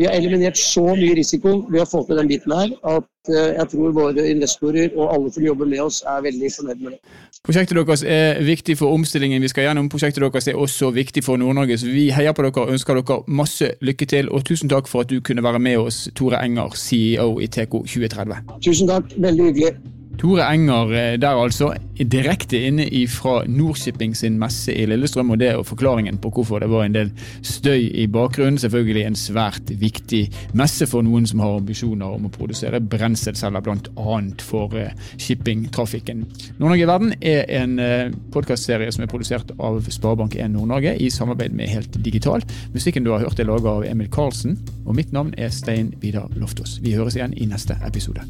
vi 0.00 0.06
har 0.08 0.16
eliminert 0.16 0.56
så 0.60 0.86
mye 0.96 1.18
risiko 1.18 1.58
ved 1.68 1.84
å 1.84 1.88
få 1.88 2.02
til 2.08 2.20
den 2.20 2.30
biten 2.30 2.54
her, 2.56 2.72
at 2.96 3.32
eh, 3.32 3.52
jeg 3.58 3.68
tror 3.74 3.92
våre 3.96 4.24
investorer 4.32 4.96
og 4.96 5.12
alle 5.12 5.34
som 5.34 5.44
jobber 5.44 5.68
med 5.68 5.84
oss, 5.84 6.00
er 6.08 6.24
veldig 6.24 6.52
fornøyd 6.56 6.80
med 6.80 6.96
det. 6.96 7.14
Prosjektet 7.44 7.76
deres 7.76 8.06
er 8.16 8.42
viktig 8.48 8.78
for 8.80 8.96
omstillingen 8.96 9.44
vi 9.44 9.52
skal 9.52 9.68
gjennom. 9.68 9.92
Prosjektet 9.92 10.24
deres 10.24 10.48
er 10.48 10.60
også 10.64 10.92
viktig 10.96 11.24
for 11.24 11.40
Nord-Norge, 11.40 11.76
så 11.80 11.92
vi 11.92 12.08
heier 12.16 12.36
på 12.36 12.48
dere 12.48 12.64
og 12.64 12.72
ønsker 12.72 13.02
dere 13.02 13.20
masse 13.28 13.74
lykke 13.84 14.08
til. 14.16 14.32
Og 14.32 14.48
tusen 14.48 14.72
takk 14.72 14.88
for 14.88 15.04
at 15.04 15.12
du 15.12 15.20
kunne 15.20 15.44
være 15.44 15.60
med 15.60 15.80
oss, 15.84 16.06
Tore 16.16 16.40
Enger, 16.40 16.72
CEO 16.88 17.34
i 17.40 17.52
TK 17.52 17.82
2030. 17.84 18.60
Tusen 18.64 18.88
takk, 18.88 19.12
veldig 19.20 19.50
hyggelig. 19.52 19.99
Tore 20.20 20.44
Enger 20.52 20.90
eh, 20.92 21.14
der 21.20 21.38
altså, 21.40 21.70
direkte 21.96 22.58
inne 22.68 22.84
fra 23.08 23.38
Nordshipping 23.48 24.12
sin 24.16 24.36
messe 24.40 24.74
i 24.74 24.84
Lillestrøm. 24.88 25.30
Og 25.32 25.40
det 25.40 25.48
er 25.48 25.62
forklaringen 25.64 26.18
på 26.20 26.32
hvorfor 26.34 26.60
det 26.60 26.68
var 26.68 26.84
en 26.84 26.96
del 26.96 27.12
støy 27.40 27.88
i 28.02 28.04
bakgrunnen. 28.06 28.58
Selvfølgelig 28.60 29.06
en 29.06 29.16
svært 29.16 29.72
viktig 29.80 30.26
messe 30.60 30.84
for 30.90 31.06
noen 31.06 31.24
som 31.28 31.40
har 31.40 31.56
ambisjoner 31.56 32.18
om 32.18 32.28
å 32.28 32.32
produsere 32.34 32.82
brenselceller, 32.84 33.64
bl.a. 33.64 34.18
for 34.44 34.76
eh, 34.76 34.92
shippingtrafikken. 35.16 36.26
Nord-Norge 36.58 36.84
i 36.84 36.90
verden 36.92 37.16
er 37.20 37.48
en 37.62 37.78
eh, 37.80 38.12
podkastserie 38.34 38.92
som 38.92 39.06
er 39.06 39.12
produsert 39.12 39.54
av 39.56 39.80
Sparebank1 39.88 40.52
Nord-Norge 40.52 40.98
i 41.00 41.08
samarbeid 41.12 41.56
med 41.56 41.72
Helt 41.72 41.96
Digital. 42.04 42.44
Musikken 42.76 43.08
du 43.08 43.14
har 43.14 43.24
hørt 43.24 43.40
er 43.40 43.48
laga 43.48 43.78
av 43.78 43.88
Emil 43.88 44.12
Karlsen, 44.12 44.60
og 44.84 45.00
mitt 45.00 45.16
navn 45.16 45.32
er 45.40 45.48
Stein 45.54 45.94
Vidar 46.04 46.28
Loftaas. 46.36 46.76
Vi 46.84 46.98
høres 46.98 47.16
igjen 47.16 47.36
i 47.40 47.48
neste 47.48 47.80
episode. 47.88 48.28